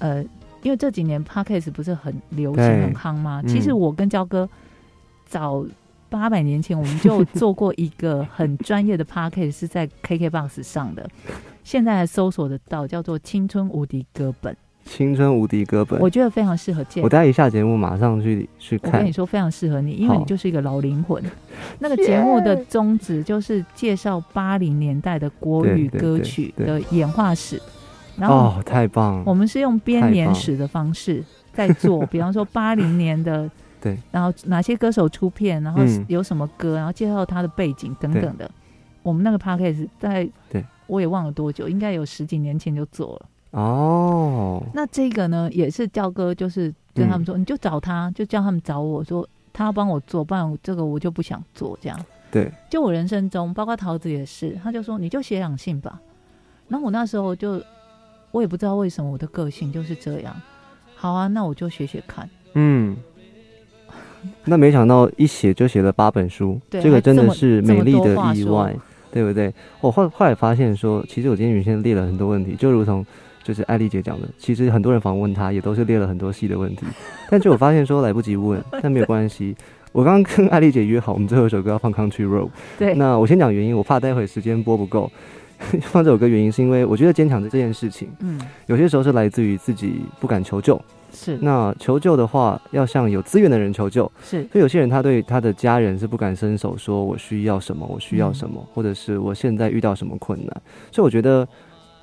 [0.00, 0.20] 呃，
[0.64, 3.40] 因为这几年 podcast 不是很流行、对很夯吗？
[3.44, 4.50] 嗯其实我跟焦哥
[5.26, 5.64] 早
[6.08, 11.08] 八百年前我们就做过一个很专业的 podcast，是在 KKBOX 上的，
[11.62, 14.52] 现在还搜索得到，叫做《青春无敌歌本》，
[14.90, 16.00] 青春无敌歌本。
[16.00, 19.12] 我觉得非常适合介我待一下节目马上去去看我跟你。
[19.12, 21.22] 说，非常适合你，因为你就是一个老灵魂。
[21.78, 27.62] 那个节目的宗旨就是介绍八零年代的国语歌曲的演化史，
[28.16, 29.22] 然后哦，太棒了！
[29.24, 31.22] 我们是用编年史的方式
[31.52, 33.48] 在做，比方说八零年的，
[33.80, 38.50] 对，然后哪些歌手出片，然后嗯有什么歌，然后介绍他的背景等等的。
[39.02, 43.26] 我们那个 p a c k a g e 在对我也忘了多久，应该有十几年前就做了。
[43.50, 49.22] 哦，那这个呢，也是教哥，就是跟他们说，嗯你就找他，就叫他们找我说，
[49.52, 51.78] 他他要帮我做，不然这个我就不想做。
[51.82, 56.00] 这样，对，就我人生中，包括桃子也是，他就说你就写两性吧。
[56.68, 57.60] 然后我那时候就，
[58.30, 60.34] 我也不知道为什么我的个性就是这样。
[60.94, 62.28] 好啊，那我就写写看。
[62.54, 62.96] 嗯。
[64.44, 68.76] 那没想到一写就写了八本书，对这个真的是美丽的意外，
[69.10, 69.52] 对不对？
[69.80, 73.04] 我后后来发现说，其实我今天原先列了很多问题，就如同
[73.50, 76.86] 就是艾丽姐讲的，其实很多人访问她也都是列了很多细的问题，
[77.28, 79.56] 但就我发现说来不及问，但没有关系。
[79.90, 82.48] 我刚刚跟艾丽姐约好，我们最后一首歌要放 Country Road。
[82.78, 85.10] 对，那我先讲原因，我怕待会时间播不够。
[85.82, 90.80] 放这首歌原因是因为我觉得坚强的这件事情，嗯，有些时候是来自于自己不敢求救。
[91.12, 94.08] 是那求救的话，要向有资源的人求救。
[94.22, 100.62] 是，所以有些人他对他的家人是不敢伸手说我需要什么，我需要什么，或者是我现在遇到什么困难。
[100.92, 101.46] 所以我觉得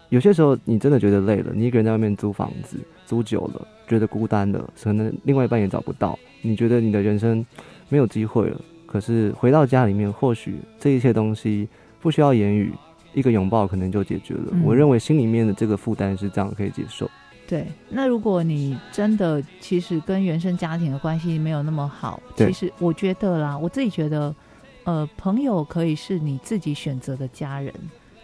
[0.10, 7.46] 有些时候你真的觉得累了，你一个人在外面租房子租久了，觉得孤单了，可能另外一半也找不到，你觉得你的人生
[7.90, 8.62] 没有机会了。
[8.86, 11.68] 可是回到家里面，或许这一切东西
[12.00, 12.74] 不需要言语，
[13.14, 14.48] 一个拥抱可能就解决了。
[14.54, 17.10] 嗯我认为心里面的这个负担是这样可以接受。
[17.46, 17.66] 对。
[17.90, 24.34] 那如果你真的其实跟原生家庭的关系没有那么好，其实我觉得啦，我自己觉得，
[24.86, 27.74] 呃，朋友可以是你自己选择的家人。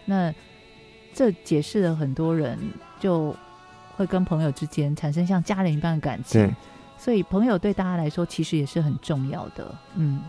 [0.06, 0.32] 那
[1.14, 2.58] 这解释了很多人
[2.98, 3.34] 就
[3.96, 6.54] 会跟朋友之间产生像家人一般的感情对。
[6.98, 9.74] 所以朋友对大家来说其实也是很重要的。
[9.94, 10.20] 嗯，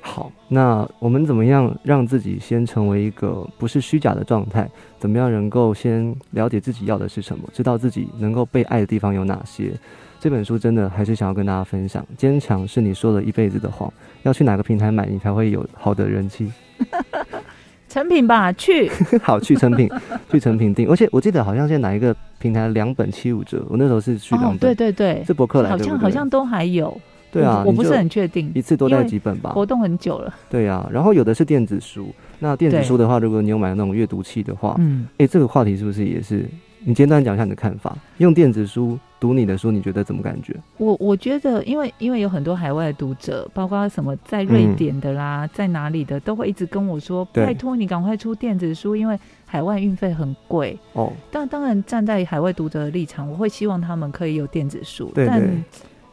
[0.00, 4.68] 好，那我们怎么样让自己先成为一个不是虚假的状态？
[4.98, 9.72] 怎么样能够先了解自己要的是什么，知道自己能够被爱的地方有哪些？
[10.18, 12.06] 这本书真的还是想要跟大家分享。
[12.16, 13.92] 坚强是你说了一辈子的谎，
[14.22, 16.50] 要去哪个平台买你才会有好的人气？
[17.94, 18.90] 成品吧，去
[19.22, 19.88] 好，去成品，
[20.28, 20.90] 去成品订。
[20.90, 27.00] 而且我记得好像现在哪一个平台两本七五折，我那时候是去两哦，本，对对对，是博客来好像好像都还有。
[27.30, 29.50] 对啊，我我不是很确定，一次多带几本吧。
[29.50, 30.34] 活动很久了。
[30.50, 36.44] 对啊，然后有的是电子书，那电子书的话，如果你有买那种阅读器的话，嗯，哎，这个话题是不是也是？
[36.86, 37.96] 你简单讲一下你的看法。
[38.18, 40.54] 用电子书读你的书，你觉得怎么感觉？
[40.76, 50.78] 我我觉得，因为因为有很多海外的读者，包括什么在瑞嗯典的啦，在哪里的，都会一直跟我说，拜托你赶快出电子书，因为海外运费很贵。
[50.92, 55.64] 哦，但当然，站在海外读者的立场，我会希望他们可以有电子书，但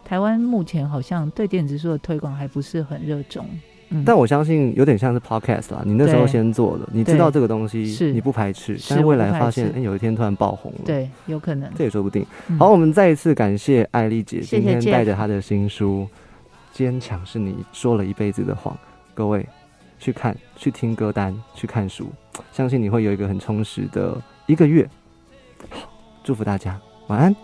[0.06, 3.46] 台湾目前好像对电子书的推广还不是很热衷。
[3.92, 11.70] 嗯，但我相信有点像是 podcast 啦，你那时候先做的，你知道这个东西你不排斥，但是未来发现，斥哎，有一天突然爆红了，，对，有可能。
[11.76, 12.26] 这也说不定。
[12.48, 12.58] 嗯。
[12.58, 16.08] 好，我们再一次感谢艾丽姐今天带着她的新书
[16.78, 18.74] 《坚强是你说了一辈子的谎》，
[19.14, 19.46] 各位
[20.00, 22.08] 去看、去听歌单、去看书，
[22.52, 24.89] 相信你会有一个很充实的一个月。
[25.70, 25.89] 好，
[26.24, 27.36] 祝福大家，晚安。